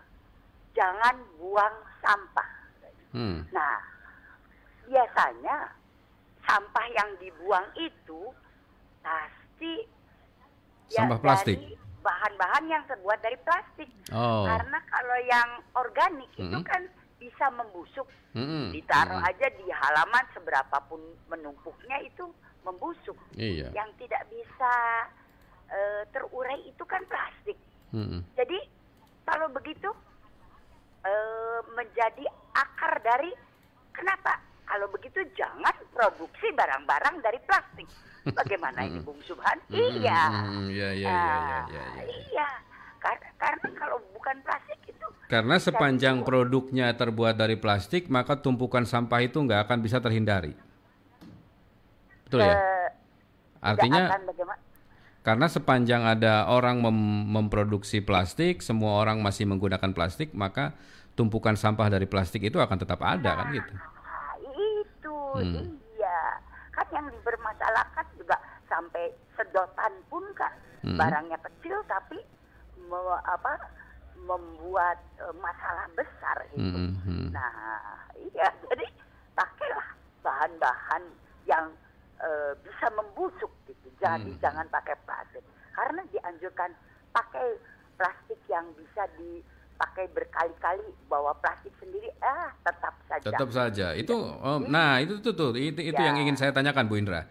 [0.72, 2.49] jangan buang sampah.
[3.11, 3.43] Hmm.
[3.51, 3.84] Nah,
[4.88, 5.76] biasanya
[6.47, 8.32] sampah yang dibuang itu
[9.10, 9.74] pasti
[10.93, 11.57] ya Sampah plastik.
[11.57, 13.89] dari bahan-bahan yang terbuat dari plastik.
[14.14, 14.45] Oh.
[14.45, 16.66] Karena kalau yang organik itu Mm-mm.
[16.66, 16.82] kan
[17.20, 18.07] bisa membusuk.
[18.38, 18.72] Mm-mm.
[18.72, 19.30] Ditaruh Mm-mm.
[19.30, 22.30] aja di halaman seberapapun menumpuknya itu
[22.64, 23.18] membusuk.
[23.36, 23.74] Iya.
[23.76, 24.74] Yang tidak bisa
[25.70, 27.57] eh, terurai itu kan plastik.
[27.91, 28.24] Mm-mm.
[28.38, 28.57] Jadi
[29.28, 29.89] kalau begitu
[31.03, 33.32] eh, menjadi akar dari
[33.91, 34.49] kenapa?
[34.70, 37.89] Kalau begitu jangan produksi barang-barang dari plastik.
[38.30, 39.57] Bagaimana ini Bung Subhan?
[39.65, 40.22] Iya.
[40.30, 42.03] Mm, Iya, iya, iya, iya, iya, iya.
[42.05, 42.49] Iya.
[42.99, 49.26] Karena, karena kalau bukan plastik itu Karena sepanjang produknya terbuat dari plastik, maka tumpukan sampah
[49.26, 50.53] itu nggak akan bisa terhindari.
[52.30, 52.53] Betul ya?
[52.53, 52.88] eh,
[53.59, 54.03] Artinya
[55.20, 60.74] karena sepanjang ada orang mem- memproduksi plastik, semua orang masih menggunakan plastik, maka
[61.13, 63.74] tumpukan sampah dari plastik itu akan tetap ada kan gitu.
[65.36, 65.78] Hmm.
[65.94, 66.20] iya.
[66.72, 70.96] Kan yang dipermasalahkan juga sampai sedotan pun kan Hmm.
[70.96, 72.16] barangnya kecil tapi
[72.80, 73.60] me- apa
[74.16, 76.64] membuat eh, masalah besar itu.
[76.64, 77.28] Hmm, hmm.
[77.36, 78.88] Nah, iya jadi
[79.36, 79.88] pakailah
[80.24, 81.04] bahan-bahan
[81.44, 81.68] yang
[82.20, 83.88] eh, bisa membusuk gitu.
[84.00, 84.42] Jadi Hmm.
[84.44, 85.44] jangan pakai plastik.
[85.72, 86.72] Karena dianjurkan
[87.12, 87.56] pakai
[87.96, 89.08] plastik yang bisa
[89.80, 93.24] dipakai berkali-kali bahwa plastik sendiri ah tetap saja.
[93.32, 93.88] Tetap saja.
[93.96, 96.12] Itu oh, nah itu tuh tuh itu itu Ya.
[96.12, 97.24] yang ingin saya tanyakan Bu Indra.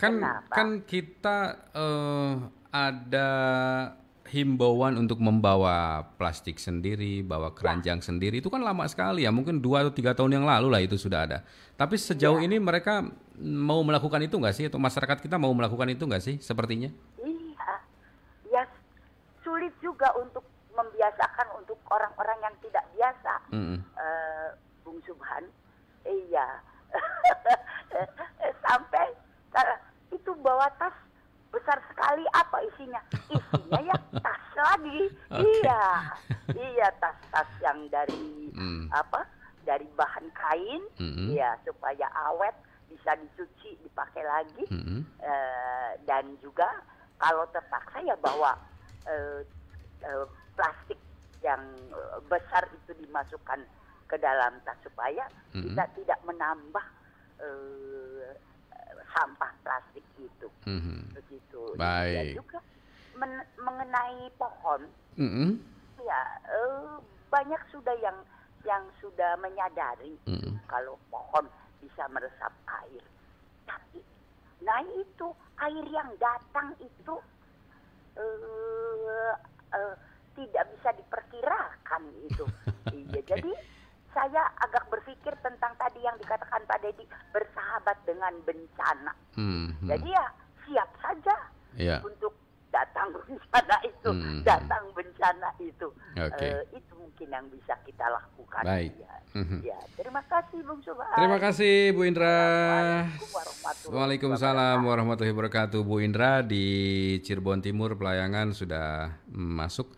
[0.00, 0.48] Kan Kenapa?
[0.56, 2.32] kan kita eh,
[2.72, 3.30] ada
[4.32, 8.40] himbauan untuk membawa plastik sendiri, bawa keranjang sendiri.
[8.40, 11.28] Itu kan lama sekali ya, mungkin dua atau tiga tahun yang lalu lah itu sudah
[11.28, 11.44] ada.
[11.76, 13.04] Tapi sejauh ini mereka
[13.36, 14.64] mau melakukan itu nggak sih?
[14.72, 16.40] Atau masyarakat kita mau melakukan itu nggak sih?
[16.40, 16.88] Sepertinya.
[17.20, 17.72] Iya,
[18.48, 18.62] ya
[19.44, 23.80] sulit juga untuk membiasakan untuk orang-orang yang tidak biasa, Mm-mm.
[23.96, 24.48] Eh,
[24.84, 25.44] Bung Subhan.
[26.04, 26.46] Iya,
[28.62, 29.06] sampai
[30.12, 30.94] itu bawa tas
[31.50, 33.00] besar sekali apa isinya?
[33.26, 35.00] Isinya ya tas lagi.
[35.34, 35.42] Oke.
[35.42, 35.84] Iya,
[36.54, 38.88] iya tas-tas yang dari Mm.
[38.88, 39.20] apa?
[39.66, 41.34] Dari bahan kain, Mm-mm.
[41.34, 42.54] ya supaya awet
[42.86, 44.64] bisa dicuci dipakai lagi.
[44.70, 45.02] Mm-mm.
[45.20, 46.70] Eh, dan juga
[47.18, 48.54] kalau terpaksa ya bawa
[49.04, 49.42] eh,
[50.00, 50.24] eh,
[50.56, 50.98] plastik
[51.40, 53.60] yang eh, besar itu dimasukkan
[54.06, 55.62] ke dalam tas supaya Mhm.
[55.62, 56.86] kita tidak menambah
[57.36, 58.32] eh,
[59.12, 61.12] sampah plastik itu Mhm.
[61.12, 62.16] begitu Baik.
[62.16, 62.58] Dan juga
[63.14, 65.60] men- mengenai pohon Mm-mm.
[65.98, 66.96] ya eh,
[67.26, 68.16] banyak sudah yang
[68.64, 70.56] yang sudah menyadari Mm-mm.
[70.66, 71.44] kalau pohon
[71.78, 72.50] bisa meresap
[72.82, 73.04] air.
[73.62, 74.00] Tapi,
[74.60, 75.28] nah itu
[75.58, 77.14] air yang datang itu
[78.16, 79.32] eh,
[79.72, 79.94] eh,
[80.36, 82.44] tidak bisa diperkirakan itu.
[83.10, 83.52] iya, jadi
[84.12, 89.12] saya agak berpikir tentang tadi yang dikatakan Pak Dedi bersahabat dengan bencana.
[89.34, 89.88] Hmm, hmm.
[89.88, 90.24] Jadi ya
[90.64, 91.36] siap saja
[91.76, 92.00] Iya.
[92.00, 92.32] untuk
[92.68, 94.40] datang bencana itu, Hmm.
[94.40, 95.88] datang bencana itu.
[96.16, 96.48] Oke.
[96.48, 98.64] Eh, itu mungkin yang bisa kita lakukan.
[98.64, 98.92] Baik.
[98.96, 99.12] Ya.
[99.36, 99.60] Mhm.
[99.60, 101.12] Ya, terima kasih Bung Subhan.
[101.12, 102.32] Terima kasih Bu Indra.
[103.84, 105.84] Waalaikumsalam warahmatullahi wabarakatuh.
[105.84, 106.64] Bu Indra di
[107.20, 109.92] Cirebon Timur Pelayangan sudah masuk.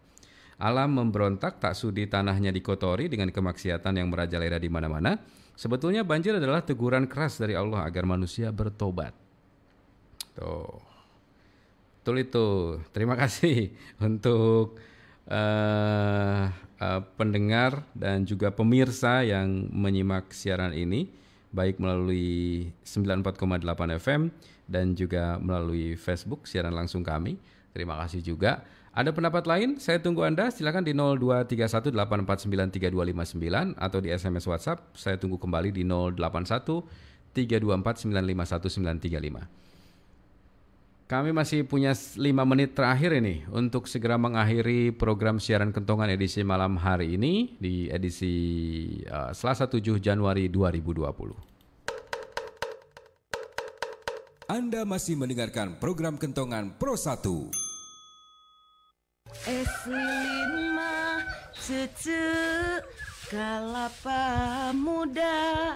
[0.64, 5.20] Alam memberontak tak sudi tanahnya dikotori dengan kemaksiatan yang merajalela di mana-mana.
[5.52, 9.12] Sebetulnya banjir adalah teguran keras dari Allah agar manusia bertobat.
[10.32, 10.80] Tuh.
[12.00, 12.48] Betul itu.
[12.96, 13.76] Terima kasih
[14.08, 14.80] untuk
[15.28, 16.44] eh,
[16.80, 21.12] eh, pendengar dan juga pemirsa yang menyimak siaran ini
[21.52, 24.22] baik melalui 94,8 FM
[24.64, 27.36] dan juga melalui Facebook siaran langsung kami.
[27.76, 28.64] Terima kasih juga.
[28.94, 29.74] Ada pendapat lain?
[29.82, 30.54] Saya tunggu Anda.
[30.54, 34.94] Silakan di 0231849329 atau di SMS WhatsApp.
[34.94, 36.86] Saya tunggu kembali di 081
[37.34, 39.66] 324951935.
[41.04, 42.16] Kami masih punya 5
[42.46, 48.30] menit terakhir ini untuk segera mengakhiri program siaran kentongan edisi malam hari ini di edisi
[49.10, 51.34] uh, Selasa 7 Januari 2020.
[54.48, 57.63] Anda masih mendengarkan program Kentongan Pro 1.
[59.42, 61.18] Eslin mah
[61.58, 62.22] cece
[63.26, 65.74] kalapa muda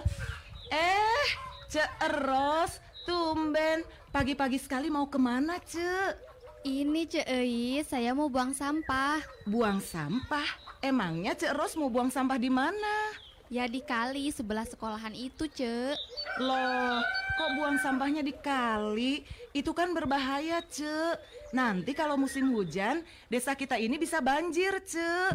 [0.71, 1.27] Eh
[1.67, 3.83] Cek Eros tumben
[4.15, 6.15] pagi-pagi sekali mau ke mana Cek?
[6.63, 10.47] Ini Cek Ei, saya mau buang sampah Buang sampah?
[10.79, 13.28] Emangnya Cek Ros mau buang sampah di mana?
[13.49, 15.97] Ya di kali sebelah sekolahan itu Cek
[16.37, 17.01] Loh,
[17.33, 19.25] kok buang sampahnya di kali?
[19.57, 21.17] Itu kan berbahaya, Cek.
[21.57, 25.33] Nanti kalau musim hujan, desa kita ini bisa banjir, Cek.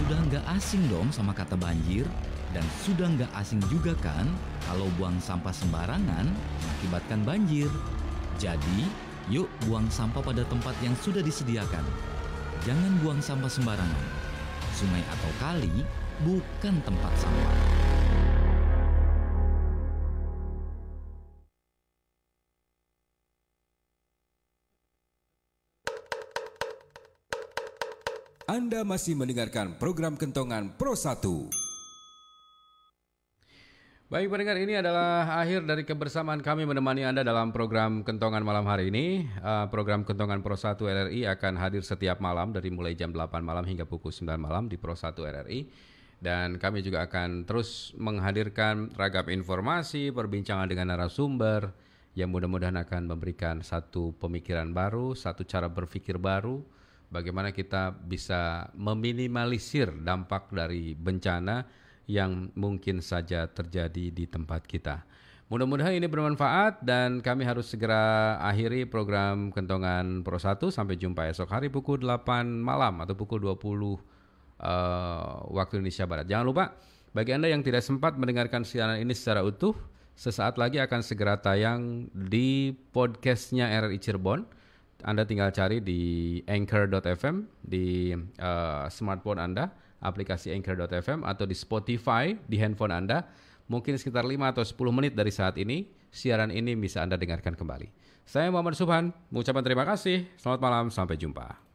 [0.00, 2.08] Sudah nggak asing dong sama kata banjir?
[2.56, 4.24] Dan sudah nggak asing juga kan
[4.64, 7.68] kalau buang sampah sembarangan mengakibatkan banjir?
[8.40, 8.88] Jadi,
[9.28, 11.84] yuk buang sampah pada tempat yang sudah disediakan.
[12.64, 14.27] Jangan buang sampah sembarangan.
[14.78, 15.82] Sungai atau kali
[16.22, 17.58] bukan tempat sampah.
[28.46, 31.67] Anda masih mendengarkan program Kentongan Pro 1.
[34.08, 38.88] Baik pendengar, ini adalah akhir dari kebersamaan kami menemani Anda dalam program Kentongan malam hari
[38.88, 39.28] ini.
[39.44, 43.68] Uh, program Kentongan Pro 1 RRI akan hadir setiap malam dari mulai jam 8 malam
[43.68, 45.68] hingga pukul 9 malam di Pro 1 RRI.
[46.24, 51.68] Dan kami juga akan terus menghadirkan ragam informasi, perbincangan dengan narasumber
[52.16, 56.64] yang mudah-mudahan akan memberikan satu pemikiran baru, satu cara berpikir baru,
[57.12, 65.04] bagaimana kita bisa meminimalisir dampak dari bencana yang mungkin saja terjadi di tempat kita.
[65.48, 71.48] Mudah-mudahan ini bermanfaat dan kami harus segera akhiri program Kentongan Pro 1 sampai jumpa esok
[71.48, 73.96] hari pukul 8 malam atau pukul 20 uh,
[75.48, 76.28] waktu Indonesia Barat.
[76.28, 76.64] Jangan lupa
[77.16, 79.72] bagi Anda yang tidak sempat mendengarkan siaran ini secara utuh,
[80.12, 84.44] sesaat lagi akan segera tayang di podcastnya RRI Cirebon.
[85.00, 86.00] Anda tinggal cari di
[86.44, 93.26] anchor.fm di uh, smartphone Anda, aplikasi anchor.fm atau di Spotify di handphone Anda.
[93.68, 97.88] Mungkin sekitar 5 atau 10 menit dari saat ini, siaran ini bisa Anda dengarkan kembali.
[98.24, 100.24] Saya Muhammad Subhan, mengucapkan terima kasih.
[100.40, 101.68] Selamat malam, sampai jumpa.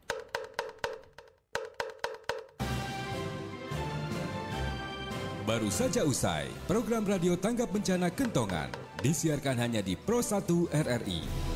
[5.43, 8.71] Baru saja usai program radio tanggap bencana Kentongan
[9.03, 11.52] disiarkan hanya di Pro 1 RRI